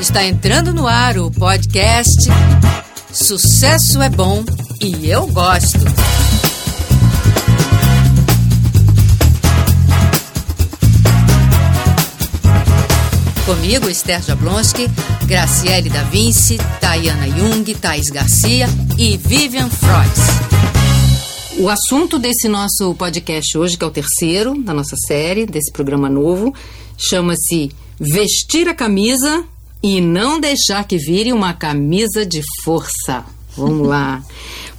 Está 0.00 0.22
entrando 0.24 0.74
no 0.74 0.86
ar 0.86 1.16
o 1.18 1.30
podcast 1.30 2.28
Sucesso 3.10 4.02
é 4.02 4.10
Bom 4.10 4.44
e 4.78 5.08
Eu 5.08 5.26
Gosto. 5.26 5.78
Comigo, 13.46 13.88
Esther 13.88 14.22
Jablonski, 14.22 14.86
Graciele 15.24 15.88
Da 15.88 16.02
Vinci, 16.02 16.58
Tayana 16.78 17.26
Jung, 17.28 17.74
Thais 17.74 18.10
Garcia 18.10 18.66
e 18.98 19.16
Vivian 19.16 19.70
Freud. 19.70 20.10
O 21.58 21.70
assunto 21.70 22.18
desse 22.18 22.48
nosso 22.48 22.94
podcast 22.96 23.56
hoje, 23.56 23.78
que 23.78 23.84
é 23.84 23.86
o 23.86 23.90
terceiro 23.90 24.62
da 24.62 24.74
nossa 24.74 24.94
série, 25.06 25.46
desse 25.46 25.72
programa 25.72 26.10
novo, 26.10 26.54
chama-se 26.98 27.70
Vestir 27.98 28.68
a 28.68 28.74
Camisa 28.74 29.42
e 29.82 30.00
não 30.00 30.40
deixar 30.40 30.84
que 30.84 30.96
vire 30.96 31.32
uma 31.32 31.52
camisa 31.52 32.24
de 32.24 32.42
força. 32.64 33.24
Vamos 33.56 33.86
lá. 33.86 34.22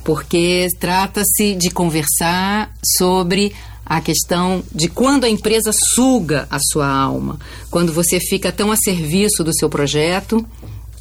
Porque 0.04 0.68
trata-se 0.80 1.56
de 1.56 1.70
conversar 1.70 2.72
sobre 2.98 3.54
a 3.86 4.02
questão 4.02 4.64
de 4.74 4.90
quando 4.90 5.24
a 5.24 5.30
empresa 5.30 5.72
suga 5.96 6.48
a 6.50 6.60
sua 6.72 6.88
alma, 6.88 7.40
quando 7.72 7.94
você 7.94 8.20
fica 8.20 8.52
tão 8.52 8.72
a 8.72 8.76
serviço 8.76 9.44
do 9.44 9.54
seu 9.58 9.70
projeto 9.70 10.46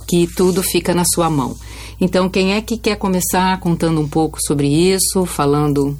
que 0.07 0.29
tudo 0.37 0.63
fica 0.63 0.95
na 0.95 1.05
sua 1.05 1.29
mão. 1.29 1.57
Então, 2.01 2.29
quem 2.29 2.55
é 2.55 2.61
que 2.61 2.77
quer 2.77 2.97
começar 2.97 3.59
contando 3.59 4.01
um 4.01 4.09
pouco 4.09 4.39
sobre 4.41 4.69
isso, 4.69 5.27
falando. 5.27 5.99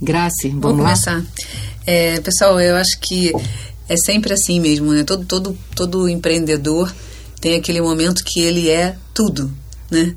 Grace, 0.00 0.48
vamos 0.50 0.62
Vou 0.62 0.72
lá? 0.72 0.82
começar. 0.90 1.24
É, 1.86 2.20
pessoal, 2.20 2.60
eu 2.60 2.76
acho 2.76 2.98
que 3.00 3.32
é 3.88 3.96
sempre 3.96 4.32
assim 4.32 4.60
mesmo, 4.60 4.92
né? 4.92 5.04
Todo, 5.04 5.24
todo, 5.24 5.58
todo 5.74 6.08
empreendedor 6.08 6.92
tem 7.40 7.54
aquele 7.54 7.80
momento 7.80 8.24
que 8.24 8.40
ele 8.40 8.68
é 8.68 8.96
tudo, 9.14 9.52
né? 9.90 10.14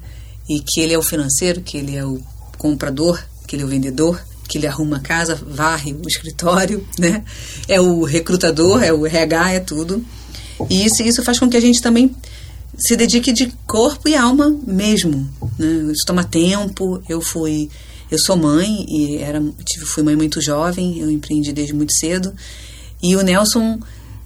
E 0.49 0.59
que 0.59 0.79
ele 0.79 0.93
é 0.93 0.97
o 0.97 1.03
financeiro, 1.03 1.61
que 1.61 1.77
ele 1.77 1.95
é 1.95 2.03
o 2.03 2.19
comprador, 2.57 3.23
que 3.47 3.55
ele 3.55 3.63
é 3.63 3.65
o 3.65 3.69
vendedor, 3.69 4.19
que 4.47 4.57
ele 4.57 4.65
arruma 4.65 4.97
a 4.97 4.99
casa, 4.99 5.35
varre 5.35 5.93
o 5.93 6.07
escritório, 6.07 6.85
né? 6.97 7.23
É 7.67 7.79
o 7.79 8.03
recrutador, 8.03 8.83
é 8.83 8.91
o 8.91 9.05
RH, 9.05 9.51
é 9.53 9.59
tudo. 9.59 10.03
E 10.69 10.85
isso, 10.85 11.03
isso 11.03 11.23
faz 11.23 11.39
com 11.39 11.49
que 11.49 11.55
a 11.55 11.61
gente 11.61 11.81
também 11.81 12.13
se 12.77 12.95
dedique 12.95 13.31
de 13.31 13.53
corpo 13.67 14.09
e 14.09 14.15
alma 14.15 14.55
mesmo, 14.65 15.29
né? 15.57 15.91
Isso 15.91 16.05
toma 16.05 16.23
tempo. 16.23 17.01
Eu 17.07 17.21
fui, 17.21 17.69
eu 18.09 18.17
sou 18.17 18.35
mãe 18.35 18.85
e 18.89 19.17
era, 19.17 19.41
tive, 19.63 19.85
fui 19.85 20.01
mãe 20.01 20.15
muito 20.15 20.41
jovem. 20.41 20.99
Eu 20.99 21.11
empreendi 21.11 21.53
desde 21.53 21.73
muito 21.73 21.93
cedo. 21.93 22.33
E 23.01 23.15
o 23.15 23.21
Nelson 23.21 23.79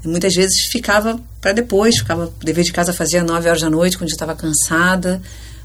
muitas 0.04 0.34
vezes 0.34 0.68
ficava 0.72 1.20
para 1.40 1.54
depois, 1.54 1.98
ficava 1.98 2.34
dever 2.42 2.64
de 2.64 2.72
casa 2.72 2.94
fazia 2.94 3.24
nove 3.24 3.48
horas 3.48 3.62
da 3.62 3.70
noite 3.70 3.98
quando 3.98 4.10
estava 4.10 4.36
cansada, 4.36 5.22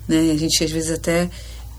né? 0.06 0.30
A 0.32 0.36
gente 0.36 0.62
às 0.62 0.70
vezes 0.70 0.90
até 0.90 1.28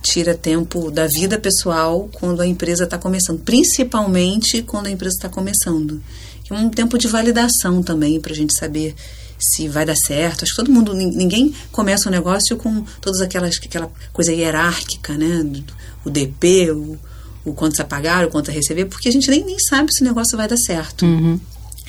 tira 0.02 0.34
tempo 0.34 0.90
da 0.90 1.08
vida 1.08 1.38
pessoal 1.38 2.10
quando 2.14 2.42
a 2.42 2.48
empresa 2.48 2.86
está 2.86 2.98
começando, 2.98 3.40
principalmente 3.40 4.62
quando 4.62 4.88
a 4.88 4.92
empresa 4.92 5.16
está 5.16 5.30
começando. 5.30 6.02
É 6.50 6.54
um 6.54 6.70
tempo 6.70 6.98
de 6.98 7.08
validação 7.08 7.84
também 7.84 8.20
para 8.20 8.34
a 8.34 8.36
gente 8.36 8.58
saber 8.58 8.96
se 9.38 9.68
vai 9.68 9.86
dar 9.86 9.96
certo. 9.96 10.44
Acho 10.44 10.54
que 10.54 10.58
todo 10.58 10.72
mundo, 10.72 10.94
ninguém 10.94 11.54
começa 11.72 12.10
um 12.10 12.12
negócio 12.12 12.58
com 12.58 12.84
todas 13.00 13.22
aquelas 13.22 13.58
aquela 13.58 13.92
coisa 14.12 14.34
hierárquica, 14.34 15.14
né? 15.18 15.46
O 16.04 16.10
DP, 16.10 16.72
o, 16.72 16.98
o 17.50 17.54
quanto 17.54 17.82
a 17.82 17.86
pagar, 17.86 18.26
o 18.26 18.30
quanto 18.30 18.52
a 18.52 18.54
receber, 18.54 18.86
porque 18.86 19.10
a 19.10 19.12
gente 19.12 19.30
nem, 19.30 19.44
nem 19.44 19.60
sabe 19.60 19.94
se 19.94 20.02
o 20.02 20.06
negócio 20.06 20.38
vai 20.38 20.48
dar 20.48 20.58
certo. 20.58 21.06
Uhum. 21.06 21.40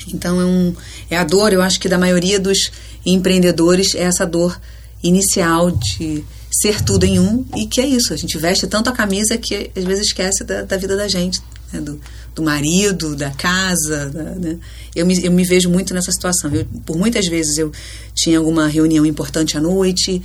Então 0.07 0.41
é, 0.41 0.45
um, 0.45 0.75
é 1.09 1.17
a 1.17 1.23
dor, 1.23 1.53
eu 1.53 1.61
acho 1.61 1.79
que 1.79 1.87
da 1.87 1.97
maioria 1.97 2.39
dos 2.39 2.71
empreendedores 3.05 3.95
é 3.95 4.03
essa 4.03 4.25
dor 4.25 4.59
inicial 5.03 5.71
de 5.71 6.23
ser 6.51 6.81
tudo 6.81 7.05
em 7.05 7.19
um 7.19 7.45
e 7.55 7.65
que 7.65 7.79
é 7.79 7.85
isso, 7.85 8.13
a 8.13 8.17
gente 8.17 8.37
veste 8.37 8.67
tanto 8.67 8.89
a 8.89 8.93
camisa 8.93 9.37
que 9.37 9.71
às 9.75 9.83
vezes 9.83 10.07
esquece 10.07 10.43
da, 10.43 10.63
da 10.63 10.77
vida 10.77 10.97
da 10.97 11.07
gente, 11.07 11.41
né? 11.71 11.79
do, 11.79 11.99
do 12.35 12.43
marido, 12.43 13.15
da 13.15 13.31
casa, 13.31 14.09
da, 14.09 14.23
né? 14.23 14.57
eu, 14.95 15.05
me, 15.05 15.23
eu 15.23 15.31
me 15.31 15.43
vejo 15.43 15.69
muito 15.69 15.93
nessa 15.93 16.11
situação. 16.11 16.53
Eu, 16.53 16.65
por 16.85 16.97
muitas 16.97 17.25
vezes 17.27 17.57
eu 17.57 17.71
tinha 18.13 18.37
alguma 18.37 18.67
reunião 18.67 19.05
importante 19.05 19.57
à 19.57 19.61
noite, 19.61 20.21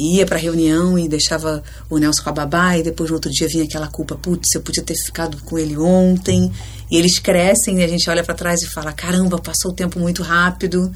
ia 0.00 0.24
para 0.24 0.36
a 0.36 0.40
reunião 0.40 0.98
e 0.98 1.08
deixava 1.08 1.62
o 1.88 1.98
Nelson 1.98 2.22
com 2.22 2.30
a 2.30 2.32
babá 2.32 2.78
e 2.78 2.82
depois 2.82 3.10
no 3.10 3.16
outro 3.16 3.30
dia 3.30 3.46
vinha 3.46 3.64
aquela 3.64 3.88
culpa, 3.88 4.14
putz, 4.14 4.54
eu 4.54 4.62
podia 4.62 4.82
ter 4.82 4.94
ficado 4.94 5.36
com 5.44 5.58
ele 5.58 5.76
ontem. 5.76 6.50
E 6.90 6.96
eles 6.96 7.18
crescem 7.18 7.80
e 7.80 7.84
a 7.84 7.88
gente 7.88 8.08
olha 8.08 8.24
para 8.24 8.34
trás 8.34 8.62
e 8.62 8.66
fala, 8.66 8.92
caramba, 8.92 9.38
passou 9.38 9.70
o 9.70 9.74
tempo 9.74 9.98
muito 9.98 10.22
rápido. 10.22 10.90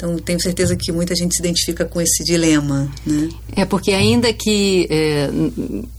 Então, 0.00 0.16
tenho 0.18 0.40
certeza 0.40 0.74
que 0.76 0.90
muita 0.90 1.14
gente 1.14 1.34
se 1.34 1.42
identifica 1.42 1.84
com 1.84 2.00
esse 2.00 2.24
dilema, 2.24 2.90
né? 3.04 3.28
É 3.54 3.66
porque 3.66 3.92
ainda 3.92 4.32
que 4.32 4.86
é, 4.88 5.28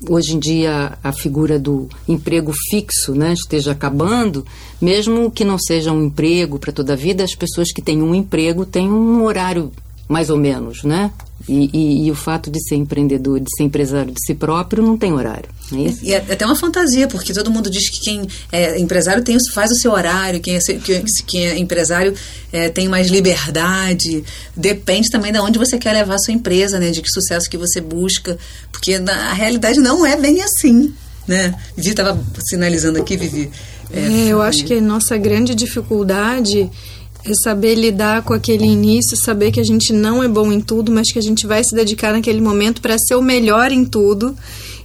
hoje 0.09 0.33
em 0.33 0.39
dia 0.39 0.97
a 1.03 1.13
figura 1.13 1.59
do 1.59 1.88
emprego 2.07 2.51
fixo 2.72 3.13
né, 3.13 3.33
esteja 3.33 3.73
acabando, 3.73 4.44
mesmo 4.81 5.29
que 5.29 5.45
não 5.45 5.59
seja 5.59 5.91
um 5.91 6.06
emprego 6.06 6.57
para 6.57 6.72
toda 6.72 6.94
a 6.94 6.95
vida, 6.95 7.23
as 7.23 7.35
pessoas 7.35 7.72
que 7.72 7.79
têm 7.79 8.01
um 8.01 8.16
emprego 8.16 8.66
têm 8.66 8.89
um 8.89 9.23
horário 9.23 9.72
mais 10.11 10.29
ou 10.29 10.38
menos, 10.38 10.83
né? 10.83 11.09
E, 11.47 11.69
e, 11.73 12.05
e, 12.05 12.11
o 12.11 12.16
fato 12.16 12.51
de 12.51 12.61
ser 12.67 12.75
empreendedor, 12.75 13.39
de 13.39 13.47
ser 13.55 13.63
empresário 13.63 14.11
de 14.11 14.19
si 14.23 14.35
próprio, 14.35 14.83
não 14.83 14.95
tem 14.97 15.11
horário. 15.11 15.49
Não 15.72 15.79
é 15.79 15.83
isso? 15.83 15.99
E 16.03 16.13
é 16.13 16.17
até 16.17 16.45
uma 16.45 16.55
fantasia, 16.55 17.07
porque 17.07 17.33
todo 17.33 17.49
mundo 17.49 17.69
diz 17.69 17.89
que 17.89 18.01
quem 18.01 18.27
é 18.51 18.77
empresário 18.77 19.23
tem, 19.23 19.38
faz 19.51 19.71
o 19.71 19.75
seu 19.75 19.91
horário, 19.91 20.39
quem 20.39 20.55
é, 20.55 20.59
quem 21.25 21.47
é 21.47 21.57
empresário 21.57 22.13
é, 22.51 22.69
tem 22.69 22.88
mais 22.88 23.07
liberdade. 23.07 24.23
Depende 24.55 25.09
também 25.09 25.31
de 25.31 25.39
onde 25.39 25.57
você 25.57 25.79
quer 25.79 25.94
levar 25.94 26.16
a 26.16 26.19
sua 26.19 26.33
empresa, 26.33 26.77
né? 26.77 26.91
De 26.91 27.01
que 27.01 27.09
sucesso 27.09 27.50
que 27.50 27.57
você 27.57 27.79
busca. 27.81 28.38
Porque 28.71 29.00
na, 29.00 29.31
a 29.31 29.33
realidade 29.33 29.79
não 29.79 30.05
é 30.05 30.16
bem 30.17 30.41
assim, 30.41 30.94
né? 31.25 31.55
Vivi 31.75 31.89
estava 31.91 32.21
sinalizando 32.50 33.00
aqui, 33.00 33.16
Vivi. 33.17 33.50
É, 33.94 34.27
eu 34.27 34.41
acho 34.41 34.63
que 34.66 34.75
a 34.75 34.81
nossa 34.81 35.17
grande 35.17 35.55
dificuldade 35.55 36.69
é 37.23 37.33
saber 37.43 37.75
lidar 37.75 38.23
com 38.23 38.33
aquele 38.33 38.65
início, 38.65 39.15
saber 39.15 39.51
que 39.51 39.59
a 39.59 39.63
gente 39.63 39.93
não 39.93 40.23
é 40.23 40.27
bom 40.27 40.51
em 40.51 40.59
tudo, 40.59 40.91
mas 40.91 41.11
que 41.11 41.19
a 41.19 41.21
gente 41.21 41.45
vai 41.45 41.63
se 41.63 41.75
dedicar 41.75 42.13
naquele 42.13 42.41
momento 42.41 42.81
para 42.81 42.97
ser 42.97 43.15
o 43.15 43.21
melhor 43.21 43.71
em 43.71 43.85
tudo. 43.85 44.35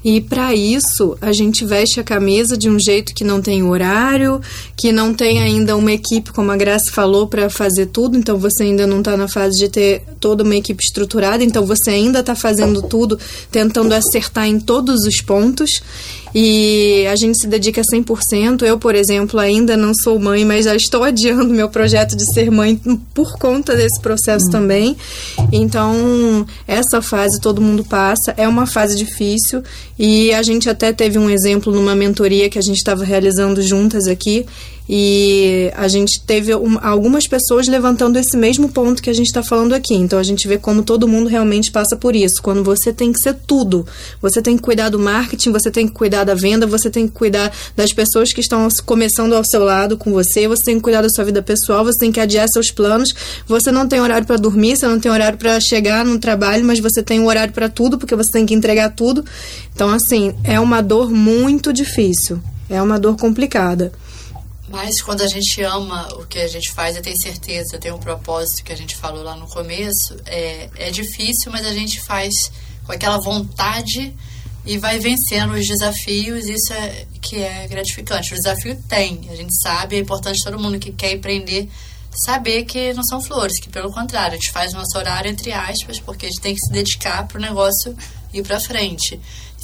E 0.08 0.20
para 0.20 0.54
isso, 0.54 1.18
a 1.20 1.32
gente 1.32 1.64
veste 1.64 1.98
a 1.98 2.04
camisa 2.04 2.56
de 2.56 2.70
um 2.70 2.78
jeito 2.78 3.12
que 3.12 3.24
não 3.24 3.42
tem 3.42 3.64
horário, 3.64 4.40
que 4.76 4.92
não 4.92 5.12
tem 5.12 5.40
ainda 5.40 5.76
uma 5.76 5.92
equipe, 5.92 6.30
como 6.30 6.52
a 6.52 6.56
Graça 6.56 6.92
falou, 6.92 7.26
para 7.26 7.50
fazer 7.50 7.86
tudo. 7.86 8.16
Então 8.16 8.38
você 8.38 8.62
ainda 8.62 8.86
não 8.86 9.00
está 9.00 9.16
na 9.16 9.26
fase 9.26 9.58
de 9.58 9.68
ter 9.68 10.04
toda 10.20 10.44
uma 10.44 10.54
equipe 10.54 10.80
estruturada. 10.80 11.42
Então 11.42 11.66
você 11.66 11.90
ainda 11.90 12.20
está 12.20 12.36
fazendo 12.36 12.82
tudo, 12.82 13.18
tentando 13.50 13.92
acertar 13.92 14.46
em 14.46 14.60
todos 14.60 15.00
os 15.04 15.20
pontos 15.20 15.82
e 16.38 17.06
a 17.06 17.16
gente 17.16 17.40
se 17.40 17.46
dedica 17.46 17.80
100%. 17.80 18.60
Eu, 18.60 18.78
por 18.78 18.94
exemplo, 18.94 19.40
ainda 19.40 19.74
não 19.74 19.92
sou 19.94 20.18
mãe, 20.18 20.44
mas 20.44 20.66
já 20.66 20.76
estou 20.76 21.00
adiando 21.02 21.54
meu 21.54 21.70
projeto 21.70 22.14
de 22.14 22.30
ser 22.34 22.50
mãe 22.50 22.78
por 23.14 23.38
conta 23.38 23.74
desse 23.74 23.98
processo 24.02 24.48
hum. 24.48 24.50
também. 24.50 24.96
Então, 25.50 26.46
essa 26.68 27.00
fase 27.00 27.40
todo 27.40 27.62
mundo 27.62 27.82
passa, 27.82 28.34
é 28.36 28.46
uma 28.46 28.66
fase 28.66 28.98
difícil 28.98 29.62
e 29.98 30.30
a 30.34 30.42
gente 30.42 30.68
até 30.68 30.92
teve 30.92 31.18
um 31.18 31.30
exemplo 31.30 31.72
numa 31.72 31.94
mentoria 31.94 32.50
que 32.50 32.58
a 32.58 32.62
gente 32.62 32.76
estava 32.76 33.02
realizando 33.02 33.62
juntas 33.62 34.06
aqui 34.06 34.44
e 34.88 35.72
a 35.74 35.88
gente 35.88 36.20
teve 36.24 36.54
um, 36.54 36.78
algumas 36.80 37.26
pessoas 37.26 37.66
levantando 37.66 38.18
esse 38.18 38.36
mesmo 38.36 38.68
ponto 38.68 39.02
que 39.02 39.10
a 39.10 39.12
gente 39.12 39.26
está 39.26 39.42
falando 39.42 39.74
aqui. 39.74 39.94
Então 39.94 40.18
a 40.18 40.22
gente 40.22 40.46
vê 40.46 40.58
como 40.58 40.82
todo 40.82 41.08
mundo 41.08 41.28
realmente 41.28 41.72
passa 41.72 41.96
por 41.96 42.14
isso. 42.14 42.40
Quando 42.40 42.62
você 42.62 42.92
tem 42.92 43.12
que 43.12 43.18
ser 43.18 43.34
tudo. 43.46 43.84
Você 44.22 44.40
tem 44.40 44.56
que 44.56 44.62
cuidar 44.62 44.88
do 44.88 44.98
marketing, 44.98 45.50
você 45.50 45.70
tem 45.70 45.88
que 45.88 45.92
cuidar 45.92 46.24
da 46.26 46.34
venda, 46.34 46.66
você 46.66 46.90
tem 46.90 47.06
que 47.06 47.14
cuidar 47.14 47.50
das 47.74 47.92
pessoas 47.92 48.32
que 48.32 48.40
estão 48.40 48.68
começando 48.84 49.34
ao 49.34 49.44
seu 49.44 49.64
lado 49.64 49.96
com 49.96 50.12
você, 50.12 50.46
você 50.46 50.64
tem 50.64 50.76
que 50.76 50.82
cuidar 50.82 51.02
da 51.02 51.08
sua 51.08 51.24
vida 51.24 51.40
pessoal, 51.42 51.84
você 51.84 51.98
tem 51.98 52.12
que 52.12 52.20
adiar 52.20 52.46
seus 52.52 52.70
planos. 52.70 53.14
Você 53.46 53.70
não 53.70 53.88
tem 53.88 54.00
horário 54.00 54.26
para 54.26 54.36
dormir, 54.36 54.76
você 54.76 54.86
não 54.86 55.00
tem 55.00 55.10
horário 55.10 55.38
para 55.38 55.58
chegar 55.60 56.04
no 56.04 56.18
trabalho, 56.18 56.64
mas 56.64 56.80
você 56.80 57.02
tem 57.02 57.20
um 57.20 57.26
horário 57.26 57.52
para 57.52 57.68
tudo, 57.68 57.96
porque 57.96 58.14
você 58.14 58.32
tem 58.32 58.44
que 58.44 58.54
entregar 58.54 58.90
tudo. 58.90 59.24
Então, 59.74 59.90
assim, 59.90 60.34
é 60.44 60.58
uma 60.58 60.82
dor 60.82 61.10
muito 61.10 61.72
difícil. 61.72 62.40
É 62.68 62.82
uma 62.82 62.98
dor 62.98 63.16
complicada. 63.16 63.92
Mas 64.68 65.00
quando 65.00 65.22
a 65.22 65.28
gente 65.28 65.62
ama 65.62 66.08
o 66.14 66.26
que 66.26 66.38
a 66.38 66.48
gente 66.48 66.72
faz 66.72 66.96
e 66.96 67.00
tem 67.00 67.16
certeza, 67.16 67.78
tem 67.78 67.92
um 67.92 67.98
propósito 67.98 68.64
que 68.64 68.72
a 68.72 68.76
gente 68.76 68.96
falou 68.96 69.22
lá 69.22 69.36
no 69.36 69.46
começo, 69.46 70.16
é, 70.26 70.68
é 70.76 70.90
difícil, 70.90 71.52
mas 71.52 71.64
a 71.64 71.72
gente 71.72 72.00
faz 72.00 72.50
com 72.84 72.92
aquela 72.92 73.18
vontade 73.18 74.12
e 74.66 74.78
vai 74.78 74.98
vencendo 74.98 75.54
os 75.54 75.66
desafios, 75.66 76.46
isso 76.46 76.72
é 76.72 77.06
que 77.22 77.36
é 77.36 77.66
gratificante. 77.68 78.34
O 78.34 78.36
desafio 78.36 78.76
tem, 78.88 79.28
a 79.30 79.36
gente 79.36 79.54
sabe, 79.62 79.96
é 79.96 79.98
importante 80.00 80.42
todo 80.42 80.58
mundo 80.58 80.78
que 80.78 80.92
quer 80.92 81.12
empreender 81.12 81.68
saber 82.24 82.64
que 82.64 82.94
não 82.94 83.04
são 83.04 83.20
flores, 83.20 83.60
que 83.60 83.68
pelo 83.68 83.92
contrário, 83.92 84.32
a 84.32 84.40
gente 84.40 84.50
faz 84.50 84.72
o 84.72 84.76
nosso 84.76 84.96
horário 84.96 85.30
entre 85.30 85.52
aspas, 85.52 86.00
porque 86.00 86.26
a 86.26 86.28
gente 86.28 86.40
tem 86.40 86.54
que 86.54 86.60
se 86.60 86.72
dedicar 86.72 87.26
para 87.28 87.38
o 87.38 87.40
negócio 87.40 87.96
ir 88.32 88.42
para 88.42 88.58
frente. 88.58 89.20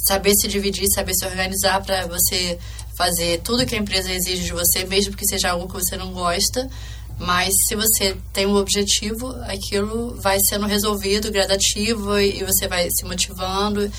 Saber 0.07 0.33
se 0.35 0.47
dividir, 0.47 0.87
saber 0.93 1.13
se 1.15 1.25
organizar 1.25 1.81
para 1.81 2.05
você 2.07 2.57
fazer 2.97 3.41
tudo 3.41 3.65
que 3.65 3.75
a 3.75 3.79
empresa 3.79 4.11
exige 4.11 4.43
de 4.43 4.53
você, 4.53 4.85
mesmo 4.85 5.15
que 5.15 5.25
seja 5.25 5.49
algo 5.49 5.67
que 5.67 5.73
você 5.73 5.97
não 5.97 6.11
gosta, 6.13 6.69
Mas 7.19 7.53
se 7.67 7.75
você 7.75 8.17
tem 8.33 8.47
um 8.47 8.55
objetivo, 8.55 9.29
aquilo 9.43 10.19
vai 10.19 10.39
sendo 10.39 10.65
resolvido 10.65 11.31
gradativo 11.31 12.17
e, 12.17 12.43
você 12.43 12.67
vai 12.67 12.89
se 12.89 13.05
motivando 13.05 13.89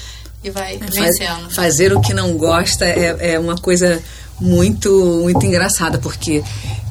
e 0.45 0.51
vai 0.51 0.79
vencendo. 0.79 1.51
Fazer 1.51 1.93
o 1.93 2.01
que 2.01 2.13
não 2.13 2.37
gosta 2.37 2.85
é, 2.85 3.33
é 3.33 3.39
uma 3.39 3.57
coisa 3.57 4.01
muito, 4.39 4.91
muito 5.23 5.45
engraçada, 5.47 5.99
porque 5.99 6.45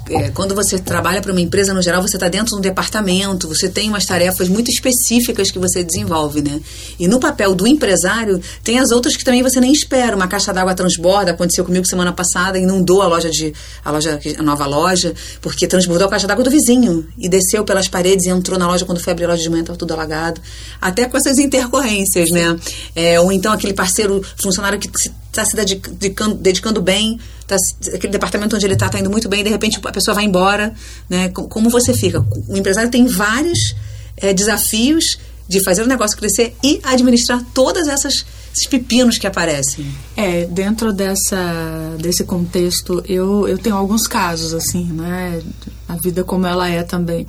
é, 0.09 0.29
quando 0.29 0.53
você 0.53 0.77
trabalha 0.77 1.21
para 1.21 1.31
uma 1.31 1.39
empresa, 1.39 1.73
no 1.73 1.81
geral, 1.81 2.01
você 2.01 2.17
está 2.17 2.27
dentro 2.27 2.47
de 2.47 2.55
um 2.55 2.61
departamento, 2.61 3.47
você 3.47 3.69
tem 3.69 3.89
umas 3.89 4.05
tarefas 4.05 4.49
muito 4.49 4.69
específicas 4.69 5.49
que 5.49 5.57
você 5.57 5.83
desenvolve, 5.83 6.41
né? 6.41 6.59
E 6.99 7.07
no 7.07 7.19
papel 7.19 7.55
do 7.55 7.65
empresário, 7.65 8.41
tem 8.63 8.79
as 8.79 8.91
outras 8.91 9.15
que 9.15 9.23
também 9.23 9.41
você 9.41 9.59
nem 9.59 9.71
espera. 9.71 10.15
Uma 10.15 10.27
caixa 10.27 10.53
d'água 10.53 10.75
transborda, 10.75 11.31
aconteceu 11.31 11.63
comigo 11.63 11.85
semana 11.87 12.11
passada, 12.11 12.57
inundou 12.59 13.01
a 13.01 13.07
loja 13.07 13.29
de 13.29 13.53
a 13.83 13.91
loja, 13.91 14.19
a 14.37 14.43
nova 14.43 14.65
loja, 14.65 15.13
porque 15.41 15.67
transbordou 15.67 16.07
a 16.07 16.09
caixa 16.09 16.27
d'água 16.27 16.43
do 16.43 16.51
vizinho 16.51 17.07
e 17.17 17.29
desceu 17.29 17.63
pelas 17.63 17.87
paredes 17.87 18.25
e 18.25 18.29
entrou 18.29 18.59
na 18.59 18.67
loja 18.67 18.85
quando 18.85 18.99
foi 18.99 19.13
abrir 19.13 19.25
a 19.25 19.29
loja 19.29 19.41
de 19.41 19.49
manhã, 19.49 19.61
estava 19.61 19.79
tudo 19.79 19.93
alagado. 19.93 20.41
Até 20.81 21.05
com 21.05 21.15
essas 21.15 21.37
intercorrências, 21.39 22.29
né? 22.29 22.57
É, 22.95 23.19
ou 23.19 23.31
então 23.31 23.53
aquele 23.53 23.73
parceiro, 23.73 24.21
funcionário 24.35 24.77
que 24.77 24.89
está 25.33 25.45
se 25.45 25.55
dedicando, 25.55 26.35
dedicando 26.35 26.81
bem, 26.81 27.19
tá, 27.47 27.57
aquele 27.93 28.13
departamento 28.13 28.55
onde 28.55 28.65
ele 28.65 28.73
está 28.73 28.85
está 28.85 28.99
indo 28.99 29.09
muito 29.09 29.27
bem, 29.27 29.43
de 29.43 29.49
repente 29.49 29.79
a 29.83 29.91
pessoa 29.91 30.15
vai 30.15 30.25
embora, 30.25 30.73
né? 31.09 31.29
Como 31.29 31.69
você 31.69 31.93
fica? 31.93 32.25
O 32.47 32.55
empresário 32.55 32.89
tem 32.89 33.05
vários 33.07 33.75
é, 34.17 34.33
desafios 34.33 35.17
de 35.47 35.61
fazer 35.63 35.83
o 35.83 35.87
negócio 35.87 36.17
crescer 36.17 36.55
e 36.63 36.79
administrar 36.83 37.43
todas 37.53 37.87
essas 37.87 38.25
esses 38.53 38.67
pepinos 38.67 39.17
que 39.17 39.25
aparecem. 39.25 39.85
É, 40.15 40.45
dentro 40.45 40.93
dessa 40.93 41.95
desse 41.99 42.23
contexto, 42.23 43.03
eu, 43.07 43.47
eu 43.47 43.57
tenho 43.57 43.75
alguns 43.75 44.07
casos 44.07 44.53
assim, 44.53 44.85
né? 44.93 45.41
A 45.87 45.95
vida 45.95 46.23
como 46.23 46.45
ela 46.45 46.69
é 46.69 46.83
também. 46.83 47.27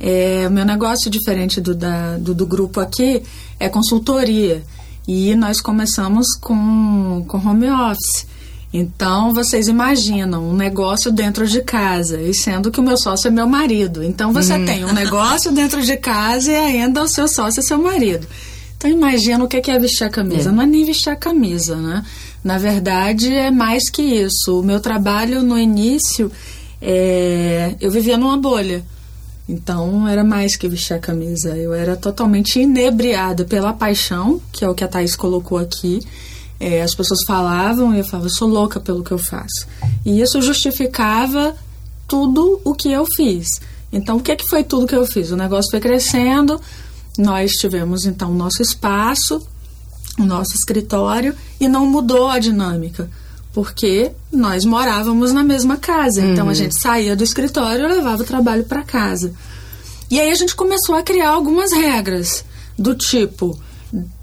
É, 0.00 0.46
o 0.48 0.50
meu 0.50 0.64
negócio 0.64 1.10
diferente 1.10 1.60
do, 1.60 1.74
da, 1.74 2.16
do, 2.18 2.34
do 2.34 2.46
grupo 2.46 2.80
aqui 2.80 3.22
é 3.58 3.68
consultoria. 3.68 4.62
E 5.08 5.34
nós 5.34 5.58
começamos 5.58 6.26
com, 6.38 7.24
com 7.26 7.38
home 7.38 7.70
office. 7.70 8.26
Então, 8.70 9.32
vocês 9.32 9.66
imaginam 9.66 10.50
um 10.50 10.52
negócio 10.52 11.10
dentro 11.10 11.46
de 11.46 11.62
casa, 11.62 12.20
e 12.20 12.34
sendo 12.34 12.70
que 12.70 12.78
o 12.78 12.82
meu 12.82 12.98
sócio 12.98 13.28
é 13.28 13.30
meu 13.30 13.46
marido. 13.46 14.04
Então, 14.04 14.34
você 14.34 14.52
hum. 14.52 14.66
tem 14.66 14.84
um 14.84 14.92
negócio 14.92 15.50
dentro 15.50 15.80
de 15.82 15.96
casa 15.96 16.52
e 16.52 16.54
ainda 16.54 17.02
o 17.02 17.08
seu 17.08 17.26
sócio 17.26 17.60
é 17.60 17.62
seu 17.62 17.78
marido. 17.78 18.26
Então, 18.76 18.90
imagina 18.90 19.42
o 19.42 19.48
que 19.48 19.70
é 19.70 19.78
vestir 19.78 20.04
a 20.04 20.10
camisa. 20.10 20.50
É. 20.50 20.52
Não 20.52 20.62
é 20.62 20.66
nem 20.66 20.84
vestir 20.84 21.08
a 21.08 21.16
camisa, 21.16 21.76
né? 21.76 22.04
Na 22.44 22.58
verdade, 22.58 23.34
é 23.34 23.50
mais 23.50 23.88
que 23.88 24.02
isso. 24.02 24.60
O 24.60 24.62
meu 24.62 24.78
trabalho 24.78 25.42
no 25.42 25.58
início, 25.58 26.30
é... 26.82 27.74
eu 27.80 27.90
vivia 27.90 28.18
numa 28.18 28.36
bolha. 28.36 28.84
Então 29.48 30.06
era 30.06 30.22
mais 30.22 30.56
que 30.56 30.68
vestir 30.68 30.94
a 30.94 30.98
camisa. 30.98 31.56
Eu 31.56 31.72
era 31.72 31.96
totalmente 31.96 32.60
inebriada 32.60 33.44
pela 33.44 33.72
paixão, 33.72 34.40
que 34.52 34.64
é 34.64 34.68
o 34.68 34.74
que 34.74 34.84
a 34.84 34.88
Thaís 34.88 35.16
colocou 35.16 35.56
aqui. 35.56 36.00
É, 36.60 36.82
as 36.82 36.94
pessoas 36.94 37.20
falavam 37.26 37.94
e 37.94 38.00
eu 38.00 38.04
falava, 38.04 38.28
sou 38.28 38.48
louca 38.48 38.78
pelo 38.78 39.02
que 39.02 39.12
eu 39.12 39.18
faço. 39.18 39.66
E 40.04 40.20
isso 40.20 40.42
justificava 40.42 41.56
tudo 42.06 42.60
o 42.64 42.74
que 42.74 42.90
eu 42.90 43.06
fiz. 43.16 43.46
Então, 43.92 44.18
o 44.18 44.20
que, 44.20 44.36
que 44.36 44.48
foi 44.48 44.62
tudo 44.62 44.86
que 44.86 44.94
eu 44.94 45.06
fiz? 45.06 45.30
O 45.30 45.36
negócio 45.36 45.70
foi 45.70 45.80
crescendo, 45.80 46.60
nós 47.16 47.52
tivemos 47.52 48.04
então 48.04 48.30
o 48.30 48.34
nosso 48.34 48.60
espaço, 48.60 49.40
o 50.18 50.24
nosso 50.24 50.54
escritório, 50.54 51.34
e 51.58 51.68
não 51.68 51.86
mudou 51.86 52.28
a 52.28 52.38
dinâmica 52.38 53.08
porque 53.52 54.12
nós 54.32 54.64
morávamos 54.64 55.32
na 55.32 55.42
mesma 55.42 55.76
casa. 55.76 56.24
Então 56.24 56.44
Uhum. 56.44 56.50
a 56.50 56.54
gente 56.54 56.78
saía 56.80 57.16
do 57.16 57.24
escritório 57.24 57.84
e 57.84 57.88
levava 57.88 58.22
o 58.22 58.26
trabalho 58.26 58.64
para 58.64 58.82
casa. 58.82 59.32
E 60.10 60.20
aí 60.20 60.30
a 60.30 60.34
gente 60.34 60.54
começou 60.54 60.94
a 60.94 61.02
criar 61.02 61.30
algumas 61.30 61.72
regras 61.72 62.44
do 62.78 62.94
tipo 62.94 63.58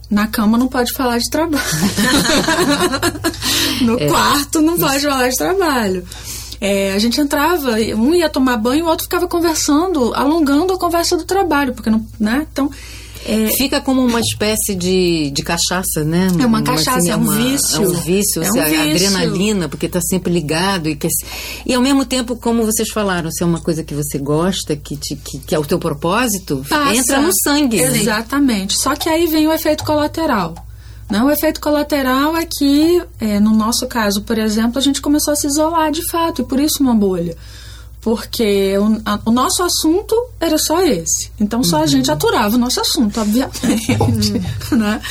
na 0.09 0.27
cama 0.27 0.57
não 0.57 0.67
pode 0.67 0.93
falar 0.93 1.17
de 1.17 1.29
trabalho. 1.29 1.63
no 3.81 3.97
É. 3.99 4.07
quarto 4.07 4.61
não 4.61 4.77
pode 4.77 5.01
falar 5.01 5.29
de 5.29 5.35
trabalho. 5.35 6.05
É, 6.61 6.93
a 6.93 6.99
gente 6.99 7.19
entrava, 7.19 7.71
um 7.95 8.13
ia 8.13 8.29
tomar 8.29 8.57
banho, 8.57 8.85
o 8.85 8.87
outro 8.87 9.03
ficava 9.03 9.27
conversando, 9.27 10.13
alongando 10.13 10.73
a 10.73 10.79
conversa 10.79 11.17
do 11.17 11.25
trabalho, 11.25 11.73
porque 11.73 11.89
não, 11.89 12.05
né? 12.19 12.47
Então, 12.51 12.71
é, 13.25 13.47
Fica 13.57 13.81
como 13.81 14.05
uma 14.05 14.19
espécie 14.19 14.75
de, 14.75 15.31
de 15.31 15.41
cachaça, 15.43 16.03
né? 16.05 16.27
É 16.39 16.45
uma 16.45 16.61
cachaça, 16.61 17.09
é 17.09 17.15
um 17.15 17.21
uma- 17.21 17.35
vício. 17.35 17.75
É 17.75 17.79
um 17.87 17.91
vício, 17.91 18.43
É 18.43 18.47
um 18.47 18.51
você- 18.51 18.59
a 18.59 18.65
vício. 18.65 19.07
adrenalina, 19.07 19.67
porque 19.69 19.87
está 19.87 19.99
sempre 20.01 20.31
ligado. 20.31 20.87
E, 20.87 20.95
quer, 20.95 21.09
e 21.65 21.73
ao 21.73 21.81
mesmo 21.81 22.05
tempo, 22.05 22.35
como 22.35 22.63
vocês 22.65 22.89
falaram, 22.89 23.31
se 23.31 23.43
é 23.43 23.45
uma 23.45 23.59
coisa 23.59 23.83
que 23.83 23.93
você 23.93 24.17
gosta, 24.17 24.75
que, 24.75 24.95
te- 24.95 25.15
que, 25.15 25.39
que 25.39 25.55
é 25.55 25.59
o 25.59 25.65
teu 25.65 25.79
propósito, 25.79 26.63
passa. 26.69 26.95
entra 26.95 27.21
no 27.21 27.31
sangue. 27.43 27.81
né? 27.81 27.97
Exatamente. 27.99 28.77
Só 28.77 28.95
que 28.95 29.09
aí 29.09 29.25
vem 29.27 29.47
o 29.47 29.51
efeito 29.53 29.83
colateral. 29.83 30.53
Né? 31.09 31.21
O 31.21 31.29
efeito 31.29 31.61
colateral 31.61 32.35
é 32.35 32.45
que, 32.49 33.01
é, 33.19 33.39
no 33.39 33.53
nosso 33.53 33.85
caso, 33.87 34.21
por 34.23 34.37
exemplo, 34.37 34.79
a 34.79 34.81
gente 34.81 35.01
começou 35.01 35.33
a 35.33 35.35
se 35.35 35.45
isolar 35.47 35.91
de 35.91 36.01
fato, 36.09 36.41
e 36.41 36.45
por 36.45 36.59
isso 36.59 36.81
uma 36.81 36.95
bolha. 36.95 37.35
Porque 38.05 38.77
o, 38.77 39.01
a- 39.03 39.19
o 39.25 39.31
nosso 39.31 39.63
assunto 39.63 40.15
era 40.39 40.59
só 40.59 40.79
esse. 40.83 41.31
Então 41.39 41.63
só 41.63 41.81
a 41.81 41.87
gente 41.87 42.11
aturava 42.11 42.55
o 42.55 42.59
nosso 42.59 42.79
assunto, 42.79 43.19
obviamente. 43.19 43.59
né? 44.77 45.01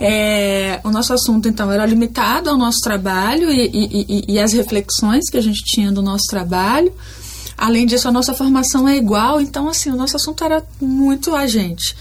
É, 0.00 0.80
o 0.82 0.90
nosso 0.90 1.12
assunto, 1.12 1.48
então, 1.48 1.70
era 1.70 1.86
limitado 1.86 2.50
ao 2.50 2.56
nosso 2.58 2.80
trabalho 2.80 3.48
e, 3.52 3.70
e, 3.72 4.06
e, 4.08 4.34
e 4.34 4.38
as 4.40 4.52
reflexões 4.52 5.30
que 5.30 5.36
a 5.36 5.40
gente 5.40 5.62
tinha 5.62 5.92
do 5.92 6.02
nosso 6.02 6.24
trabalho. 6.28 6.92
Além 7.56 7.86
disso, 7.86 8.08
a 8.08 8.10
nossa 8.10 8.34
formação 8.34 8.88
é 8.88 8.96
igual, 8.96 9.40
então, 9.40 9.68
assim, 9.68 9.88
o 9.92 9.96
nosso 9.96 10.16
assunto 10.16 10.42
era 10.42 10.60
muito 10.80 11.36
a 11.36 11.46
gente. 11.46 11.94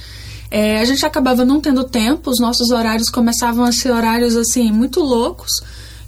É, 0.50 0.80
a 0.80 0.86
gente 0.86 1.06
acabava 1.06 1.46
não 1.46 1.62
tendo 1.62 1.84
tempo, 1.84 2.32
os 2.32 2.40
nossos 2.40 2.72
horários 2.72 3.12
começavam 3.12 3.66
a 3.66 3.72
ser 3.72 3.92
horários, 3.92 4.36
assim, 4.36 4.72
muito 4.72 5.00
loucos. 5.00 5.52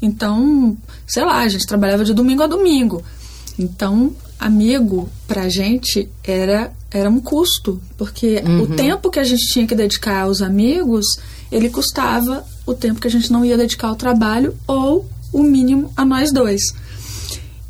Então, 0.02 0.76
sei 1.06 1.24
lá, 1.24 1.42
a 1.42 1.48
gente 1.48 1.68
trabalhava 1.68 2.04
de 2.04 2.12
domingo 2.12 2.42
a 2.42 2.48
domingo. 2.48 3.04
Então, 3.60 4.12
amigo, 4.42 5.08
pra 5.28 5.48
gente, 5.48 6.10
era, 6.24 6.74
era 6.90 7.08
um 7.08 7.22
custo, 7.22 7.80
porque 7.96 8.44
o 8.60 8.76
tempo 8.76 9.12
que 9.12 9.20
a 9.20 9.24
gente 9.24 9.46
tinha 9.54 9.68
que 9.68 9.76
dedicar 9.76 10.24
aos 10.24 10.42
amigos, 10.42 11.06
ele 11.52 11.70
custava 11.70 12.44
o 12.66 12.74
tempo 12.74 13.00
que 13.00 13.08
a 13.08 13.12
gente 13.12 13.32
não 13.32 13.46
ia 13.46 13.56
dedicar 13.56 13.90
ao 13.90 13.96
trabalho, 13.96 14.56
ou 14.68 15.08
o 15.32 15.44
mínimo 15.44 15.94
a 15.96 16.04
nós 16.04 16.34
dois. 16.34 16.64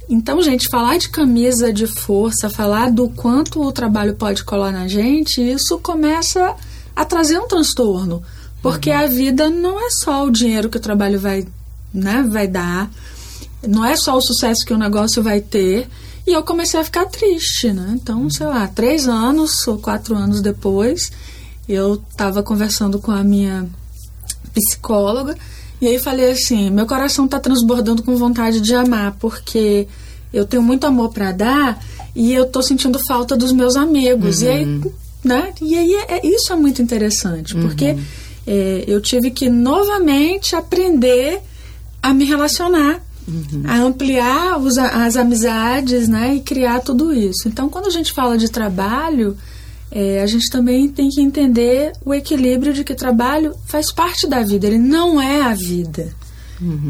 Então, 0.10 0.42
gente, 0.42 0.70
falar 0.70 0.98
de 0.98 1.10
camisa 1.10 1.74
de 1.74 1.88
força, 1.88 2.50
falar 2.50 2.90
do 2.90 3.10
quanto 3.10 3.62
o 3.62 3.72
trabalho 3.72 4.16
pode 4.16 4.44
colar 4.46 4.72
na 4.72 4.88
gente, 4.88 5.42
isso 5.42 5.78
começa 5.78 6.56
a 6.96 7.04
trazer 7.04 7.38
um 7.38 7.48
transtorno. 7.48 8.24
Porque 8.62 8.92
a 8.92 9.08
vida 9.08 9.50
não 9.50 9.78
é 9.78 9.90
só 9.90 10.26
o 10.26 10.32
dinheiro 10.32 10.70
que 10.70 10.78
o 10.78 10.82
trabalho 10.82 11.20
vai, 11.20 11.46
né, 11.94 12.26
vai 12.30 12.48
dar, 12.48 12.90
não 13.68 13.84
é 13.84 13.98
só 13.98 14.16
o 14.16 14.22
sucesso 14.22 14.66
que 14.66 14.74
o 14.74 14.78
negócio 14.78 15.22
vai 15.22 15.42
ter. 15.42 15.88
E 16.28 16.34
eu 16.34 16.44
comecei 16.44 16.80
a 16.80 16.84
ficar 16.84 17.06
triste, 17.06 17.72
né? 17.74 17.94
Então, 18.02 18.30
sei 18.30 18.46
lá, 18.48 18.68
três 18.68 19.08
anos 19.08 19.68
ou 19.68 19.78
quatro 19.80 20.16
anos 20.16 20.40
depois, 20.42 21.12
eu 21.68 22.02
estava 22.12 22.44
conversando 22.44 23.00
com 23.00 23.12
a 23.12 23.24
minha 23.24 23.68
psicóloga 24.54 25.36
e 25.82 25.88
aí 25.88 25.98
falei 26.00 26.32
assim, 26.32 26.70
meu 26.70 26.86
coração 26.86 27.28
tá 27.28 27.40
transbordando 27.40 28.04
com 28.04 28.16
vontade 28.16 28.62
de 28.62 28.76
amar, 28.76 29.16
porque 29.20 29.88
eu 30.34 30.46
tenho 30.46 30.62
muito 30.62 30.86
amor 30.86 31.10
para 31.12 31.32
dar 31.32 31.84
e 32.16 32.32
eu 32.34 32.46
tô 32.46 32.62
sentindo 32.62 33.00
falta 33.08 33.36
dos 33.36 33.52
meus 33.52 33.76
amigos. 33.76 34.42
E 34.42 34.48
aí, 34.50 34.82
né? 35.24 35.54
E 35.62 35.76
aí 35.78 35.94
é, 35.96 36.18
é- 36.18 36.28
isso 36.28 36.52
é 36.54 36.56
muito 36.56 36.82
interessante, 36.82 37.56
porque 37.56 37.96
é, 38.46 38.84
eu 38.88 39.02
tive 39.02 39.32
que 39.32 39.50
novamente 39.50 40.56
aprender 40.56 41.40
a 42.02 42.14
me 42.14 42.26
relacionar, 42.26 43.02
a 43.66 43.78
ampliar 43.78 44.58
os, 44.60 44.78
as 44.78 45.16
amizades, 45.16 46.08
né? 46.08 46.36
E 46.36 46.42
criar 46.42 46.80
tudo 46.80 47.14
isso. 47.14 47.48
Então, 47.48 47.70
quando 47.70 47.88
a 47.88 47.92
gente 47.92 48.12
fala 48.12 48.38
de 48.38 48.50
trabalho, 48.50 49.38
é, 49.92 50.22
a 50.22 50.26
gente 50.26 50.50
também 50.50 50.88
tem 50.90 51.10
que 51.10 51.22
entender 51.22 51.92
o 52.06 52.14
equilíbrio 52.14 52.74
de 52.74 52.84
que 52.84 52.96
trabalho 52.96 53.54
faz 53.66 53.92
parte 53.92 54.28
da 54.28 54.42
vida, 54.42 54.68
ele 54.68 54.80
não 54.80 55.22
é 55.22 55.42
a 55.42 55.54
vida. 55.54 56.14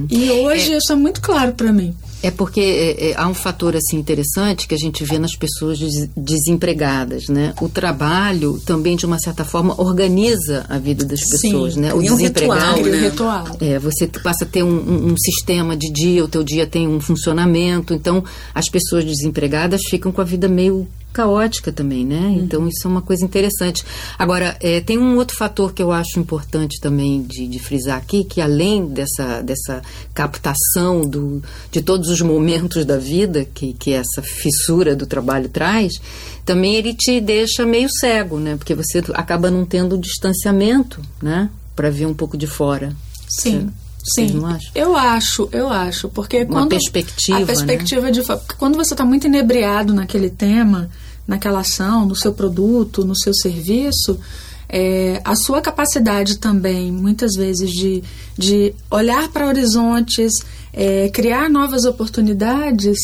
E 0.10 0.30
hoje 0.32 0.74
isso 0.74 0.92
é 0.92 0.96
muito 0.96 1.22
claro 1.22 1.54
para 1.54 1.72
mim. 1.72 1.96
É 2.24 2.30
porque 2.30 2.60
é, 2.62 3.10
é, 3.12 3.14
há 3.18 3.28
um 3.28 3.34
fator 3.34 3.76
assim 3.76 3.98
interessante 3.98 4.68
que 4.68 4.76
a 4.76 4.78
gente 4.78 5.04
vê 5.04 5.18
nas 5.18 5.36
pessoas 5.36 5.80
des- 5.80 6.08
desempregadas, 6.16 7.28
né? 7.30 7.54
O 7.62 7.68
trabalho 7.70 8.60
também 8.66 8.96
de 8.96 9.06
uma 9.06 9.18
certa 9.20 9.44
forma 9.46 9.74
organiza 9.82 10.66
a 10.70 10.78
vida 10.78 11.06
das 11.06 11.22
pessoas, 11.22 11.76
né? 11.76 11.94
O 11.94 11.98
cria 12.00 12.14
um 12.14 12.18
desempregado, 12.18 12.78
ritual, 12.78 12.92
né? 12.92 13.10
ritual. 13.10 13.48
É, 13.62 13.80
você 13.80 14.08
passa 14.08 14.44
a 14.46 14.48
ter 14.48 14.64
um, 14.64 14.70
um- 14.70 15.12
um 15.14 15.16
sistema 15.18 15.76
de 15.76 15.92
dia, 15.92 16.24
o 16.24 16.28
teu 16.28 16.44
dia 16.44 16.68
tem 16.68 16.88
um 16.88 17.00
funcionamento, 17.00 17.94
então 17.94 18.24
as 18.54 18.70
pessoas 18.70 19.06
desempregadas 19.06 19.82
ficam 19.90 20.12
com 20.12 20.22
a 20.22 20.26
vida 20.26 20.48
meio 20.48 20.88
caótica 21.12 21.72
também, 21.72 22.06
né? 22.06 22.20
Uhum. 22.20 22.36
Então 22.36 22.68
isso 22.68 22.86
é 22.86 22.88
uma 22.88 23.02
coisa 23.02 23.24
interessante. 23.24 23.84
Agora, 24.18 24.58
é, 24.60 24.82
tem 24.82 24.98
um 24.98 25.16
outro 25.18 25.36
fator 25.36 25.74
que 25.74 25.82
eu 25.82 25.92
acho 25.92 26.20
importante 26.20 26.80
também 26.80 27.22
de, 27.22 27.48
de, 27.48 27.60
frisar 27.60 27.98
aqui, 27.98 28.24
que 28.24 28.42
além 28.42 28.88
dessa, 28.88 29.42
dessa 29.42 29.82
captação 30.14 31.02
do, 31.02 31.42
de 31.72 31.82
todos 31.82 32.10
os 32.10 32.22
momentos 32.22 32.86
da 32.86 32.98
vida 32.98 33.46
que, 33.54 33.74
que 33.74 33.94
essa 33.94 34.22
fissura 34.22 34.96
do 34.96 35.06
trabalho 35.06 35.50
traz, 35.50 36.02
também 36.46 36.76
ele 36.76 36.94
te 36.94 37.20
deixa 37.20 37.66
meio 37.66 37.90
cego, 37.90 38.40
né? 38.40 38.56
Porque 38.56 38.74
você 38.74 39.04
acaba 39.14 39.52
não 39.52 39.66
tendo 39.66 39.98
distanciamento, 39.98 41.02
né? 41.22 41.50
Para 41.76 41.90
ver 41.90 42.06
um 42.06 42.14
pouco 42.14 42.38
de 42.38 42.48
fora. 42.48 42.96
Sim. 43.28 43.70
Sim, 44.04 44.42
eu 44.74 44.96
acho, 44.96 45.48
eu 45.52 45.70
acho, 45.70 46.10
porque 46.10 46.44
uma 46.44 46.62
quando 46.62 46.70
perspectiva, 46.70 47.40
a 47.40 47.46
perspectiva 47.46 48.02
né? 48.02 48.12
de 48.12 48.22
quando 48.58 48.76
você 48.76 48.94
está 48.94 49.06
muito 49.06 49.28
inebriado 49.28 49.94
naquele 49.94 50.30
tema, 50.30 50.90
naquela 51.28 51.60
ação, 51.60 52.06
no 52.06 52.16
seu 52.16 52.34
produto, 52.34 53.06
no 53.06 53.16
seu 53.16 53.34
serviço, 53.34 54.20
é, 54.68 55.22
a 55.24 55.36
sua 55.36 55.62
capacidade 55.62 56.38
também, 56.38 56.92
muitas 56.92 57.34
vezes, 57.36 57.70
de, 57.72 58.02
de 58.38 58.74
olhar 58.90 59.28
para 59.30 59.48
horizontes, 59.48 60.32
é, 60.74 61.10
criar 61.10 61.50
novas 61.50 61.84
oportunidades, 61.84 62.98